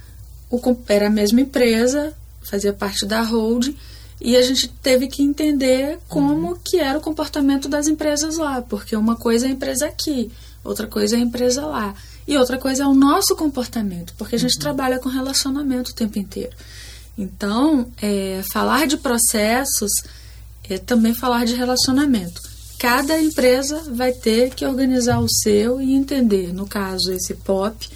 o, 0.51 0.61
era 0.87 1.07
a 1.07 1.11
mesma 1.11 1.41
empresa, 1.41 2.13
fazia 2.43 2.75
parte 2.75 3.07
da 3.07 3.23
holding, 3.23 3.75
e 4.21 4.37
a 4.37 4.43
gente 4.43 4.69
teve 4.69 5.07
que 5.07 5.23
entender 5.23 5.99
como 6.09 6.59
que 6.63 6.77
era 6.77 6.99
o 6.99 7.01
comportamento 7.01 7.71
das 7.71 7.87
empresas 7.89 8.37
lá, 8.37 8.61
porque 8.61 8.95
uma 8.95 9.17
coisa 9.17 9.47
é 9.47 9.49
a 9.49 9.53
empresa 9.53 9.87
aqui, 9.87 10.31
outra 10.63 10.87
coisa 10.87 11.17
é 11.17 11.19
a 11.19 11.23
empresa 11.23 11.65
lá, 11.65 11.95
e 12.27 12.37
outra 12.37 12.59
coisa 12.59 12.83
é 12.83 12.87
o 12.87 12.93
nosso 12.93 13.35
comportamento, 13.35 14.13
porque 14.19 14.35
a 14.37 14.39
gente 14.39 14.59
trabalha 14.59 14.99
com 14.99 15.09
relacionamento 15.09 15.93
o 15.93 15.95
tempo 15.95 16.19
inteiro. 16.19 16.55
Então, 17.17 17.91
é, 18.03 18.43
falar 18.53 18.87
de 18.87 18.99
processos 18.99 19.91
é 20.69 20.77
também 20.77 21.15
falar 21.15 21.47
de 21.47 21.55
relacionamento. 21.55 22.43
Cada 22.79 23.19
empresa 23.19 23.85
vai 23.91 24.13
ter 24.13 24.55
que 24.55 24.67
organizar 24.67 25.19
o 25.19 25.29
seu 25.31 25.81
e 25.81 25.95
entender, 25.95 26.53
no 26.53 26.67
caso 26.67 27.11
esse 27.11 27.33
POP, 27.33 27.89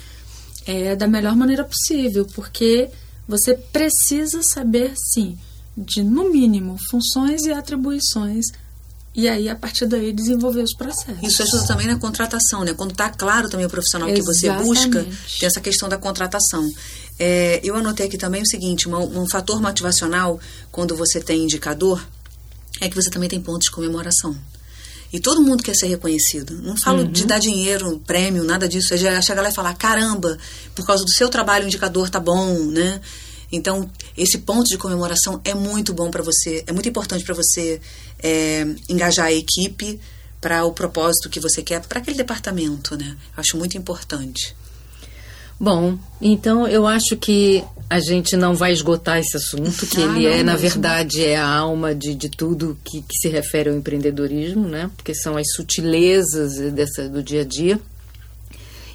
é, 0.66 0.94
da 0.96 1.06
melhor 1.08 1.36
maneira 1.36 1.64
possível, 1.64 2.26
porque 2.34 2.88
você 3.28 3.54
precisa 3.54 4.40
saber, 4.42 4.92
sim, 4.96 5.36
de 5.76 6.02
no 6.02 6.30
mínimo 6.30 6.76
funções 6.90 7.42
e 7.44 7.52
atribuições, 7.52 8.44
e 9.14 9.28
aí 9.28 9.48
a 9.48 9.54
partir 9.56 9.86
daí 9.86 10.12
desenvolver 10.12 10.62
os 10.62 10.74
processos. 10.74 11.22
Isso 11.22 11.42
ajuda 11.42 11.66
também 11.66 11.86
na 11.86 11.98
contratação, 11.98 12.64
né? 12.64 12.72
Quando 12.74 12.92
está 12.92 13.10
claro 13.10 13.48
também 13.48 13.66
o 13.66 13.70
profissional 13.70 14.08
que 14.12 14.22
você 14.22 14.50
busca, 14.50 14.86
Exatamente. 15.00 15.38
tem 15.38 15.46
essa 15.46 15.60
questão 15.60 15.88
da 15.88 15.98
contratação. 15.98 16.66
É, 17.18 17.60
eu 17.62 17.76
anotei 17.76 18.06
aqui 18.06 18.16
também 18.16 18.40
o 18.42 18.46
seguinte: 18.46 18.88
uma- 18.88 19.00
um 19.00 19.28
fator 19.28 19.60
motivacional, 19.60 20.40
quando 20.70 20.96
você 20.96 21.20
tem 21.20 21.42
indicador, 21.44 22.02
é 22.80 22.88
que 22.88 22.96
você 22.96 23.10
também 23.10 23.28
tem 23.28 23.40
pontos 23.40 23.66
de 23.66 23.70
comemoração. 23.70 24.34
E 25.12 25.20
todo 25.20 25.42
mundo 25.42 25.62
quer 25.62 25.74
ser 25.74 25.86
reconhecido. 25.88 26.54
Não 26.62 26.76
falo 26.76 27.04
de 27.04 27.26
dar 27.26 27.38
dinheiro, 27.38 28.00
prêmio, 28.06 28.44
nada 28.44 28.66
disso. 28.66 28.94
É 28.94 28.96
já 28.96 29.20
chegar 29.20 29.42
lá 29.42 29.50
e 29.50 29.54
falar: 29.54 29.74
caramba, 29.74 30.38
por 30.74 30.86
causa 30.86 31.04
do 31.04 31.10
seu 31.10 31.28
trabalho 31.28 31.64
o 31.64 31.66
indicador 31.66 32.08
tá 32.08 32.18
bom, 32.18 32.56
né? 32.66 33.00
Então, 33.52 33.90
esse 34.16 34.38
ponto 34.38 34.66
de 34.68 34.78
comemoração 34.78 35.38
é 35.44 35.52
muito 35.52 35.92
bom 35.92 36.10
para 36.10 36.22
você, 36.22 36.64
é 36.66 36.72
muito 36.72 36.88
importante 36.88 37.22
para 37.22 37.34
você 37.34 37.82
é, 38.22 38.66
engajar 38.88 39.26
a 39.26 39.32
equipe 39.32 40.00
para 40.40 40.64
o 40.64 40.72
propósito 40.72 41.28
que 41.28 41.38
você 41.38 41.62
quer, 41.62 41.82
para 41.82 42.00
aquele 42.00 42.16
departamento, 42.16 42.96
né? 42.96 43.14
Acho 43.36 43.58
muito 43.58 43.76
importante. 43.76 44.56
Bom, 45.62 45.96
então 46.20 46.66
eu 46.66 46.88
acho 46.88 47.16
que 47.16 47.62
a 47.88 48.00
gente 48.00 48.36
não 48.36 48.52
vai 48.52 48.72
esgotar 48.72 49.18
esse 49.18 49.36
assunto, 49.36 49.86
que 49.86 50.02
Ah, 50.02 50.06
ele 50.06 50.26
é, 50.26 50.42
na 50.42 50.54
mesmo. 50.54 50.68
verdade, 50.68 51.24
é 51.24 51.36
a 51.36 51.46
alma 51.46 51.94
de, 51.94 52.16
de 52.16 52.28
tudo 52.28 52.76
que, 52.82 53.00
que 53.00 53.14
se 53.20 53.28
refere 53.28 53.70
ao 53.70 53.76
empreendedorismo, 53.76 54.66
né? 54.66 54.90
Porque 54.96 55.14
são 55.14 55.36
as 55.36 55.46
sutilezas 55.54 56.58
dessa, 56.72 57.08
do 57.08 57.22
dia 57.22 57.42
a 57.42 57.44
dia. 57.44 57.78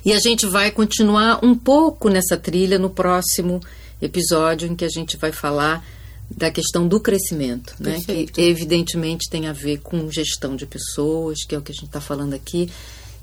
E 0.03 0.11
a 0.11 0.19
gente 0.19 0.45
vai 0.45 0.69
continuar 0.69 1.39
um 1.41 1.55
pouco 1.55 2.09
nessa 2.09 2.35
trilha 2.35 2.77
no 2.77 2.89
próximo 2.89 3.61
episódio, 4.01 4.67
em 4.69 4.75
que 4.75 4.83
a 4.83 4.89
gente 4.89 5.15
vai 5.15 5.31
falar 5.31 5.85
da 6.29 6.51
questão 6.51 6.85
do 6.85 6.99
crescimento, 6.99 7.75
né? 7.79 7.93
Perfeito. 7.93 8.33
Que 8.33 8.41
evidentemente 8.41 9.29
tem 9.29 9.47
a 9.47 9.53
ver 9.53 9.77
com 9.77 10.11
gestão 10.11 10.53
de 10.57 10.65
pessoas, 10.65 11.45
que 11.45 11.55
é 11.55 11.57
o 11.57 11.61
que 11.61 11.71
a 11.71 11.75
gente 11.75 11.85
está 11.85 12.01
falando 12.01 12.33
aqui. 12.33 12.69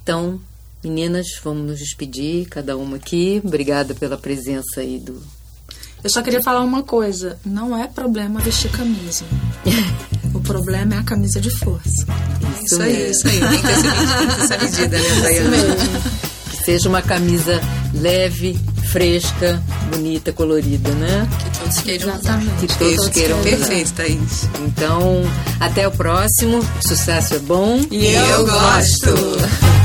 Então, 0.02 0.40
meninas, 0.84 1.26
vamos 1.42 1.66
nos 1.66 1.78
despedir, 1.78 2.46
cada 2.48 2.76
uma 2.76 2.96
aqui. 2.96 3.40
Obrigada 3.44 3.94
pela 3.94 4.16
presença 4.16 4.80
aí 4.80 4.98
do. 4.98 5.20
Eu 6.02 6.10
só 6.10 6.22
queria 6.22 6.42
falar 6.42 6.60
uma 6.60 6.82
coisa: 6.82 7.38
não 7.44 7.76
é 7.76 7.88
problema 7.88 8.40
vestir 8.40 8.70
camisa. 8.70 9.24
o 10.34 10.40
problema 10.40 10.96
é 10.96 10.98
a 10.98 11.02
camisa 11.02 11.40
de 11.40 11.50
força. 11.50 12.06
Isso 12.62 12.82
aí, 12.82 13.10
isso 13.10 13.26
aí. 13.26 13.40
Tem 13.40 13.60
que 13.60 13.66
essa 13.66 13.78
medida, 13.84 14.10
tem 14.10 14.30
que 14.30 14.36
ter 14.36 14.44
essa 14.44 14.58
medida 14.58 14.98
né, 14.98 15.20
Dayana? 15.22 15.56
Que 16.50 16.64
seja 16.64 16.88
uma 16.88 17.02
camisa 17.02 17.60
leve, 17.94 18.58
fresca, 18.90 19.62
bonita, 19.90 20.32
colorida, 20.32 20.90
né? 20.92 21.28
Que 21.38 21.58
todos 21.58 21.78
queiram 21.80 22.08
usar. 22.08 22.18
Exatamente. 22.18 22.66
Que 22.66 22.78
todos 22.78 23.08
queiram 23.08 23.40
usar. 23.40 23.50
Perfeito, 23.50 23.92
Thaís. 23.94 24.48
Então, 24.66 25.22
até 25.60 25.88
o 25.88 25.90
próximo. 25.90 26.64
Sucesso 26.86 27.34
é 27.34 27.38
bom. 27.38 27.80
E 27.90 28.14
eu 28.14 28.46
gosto. 28.46 29.83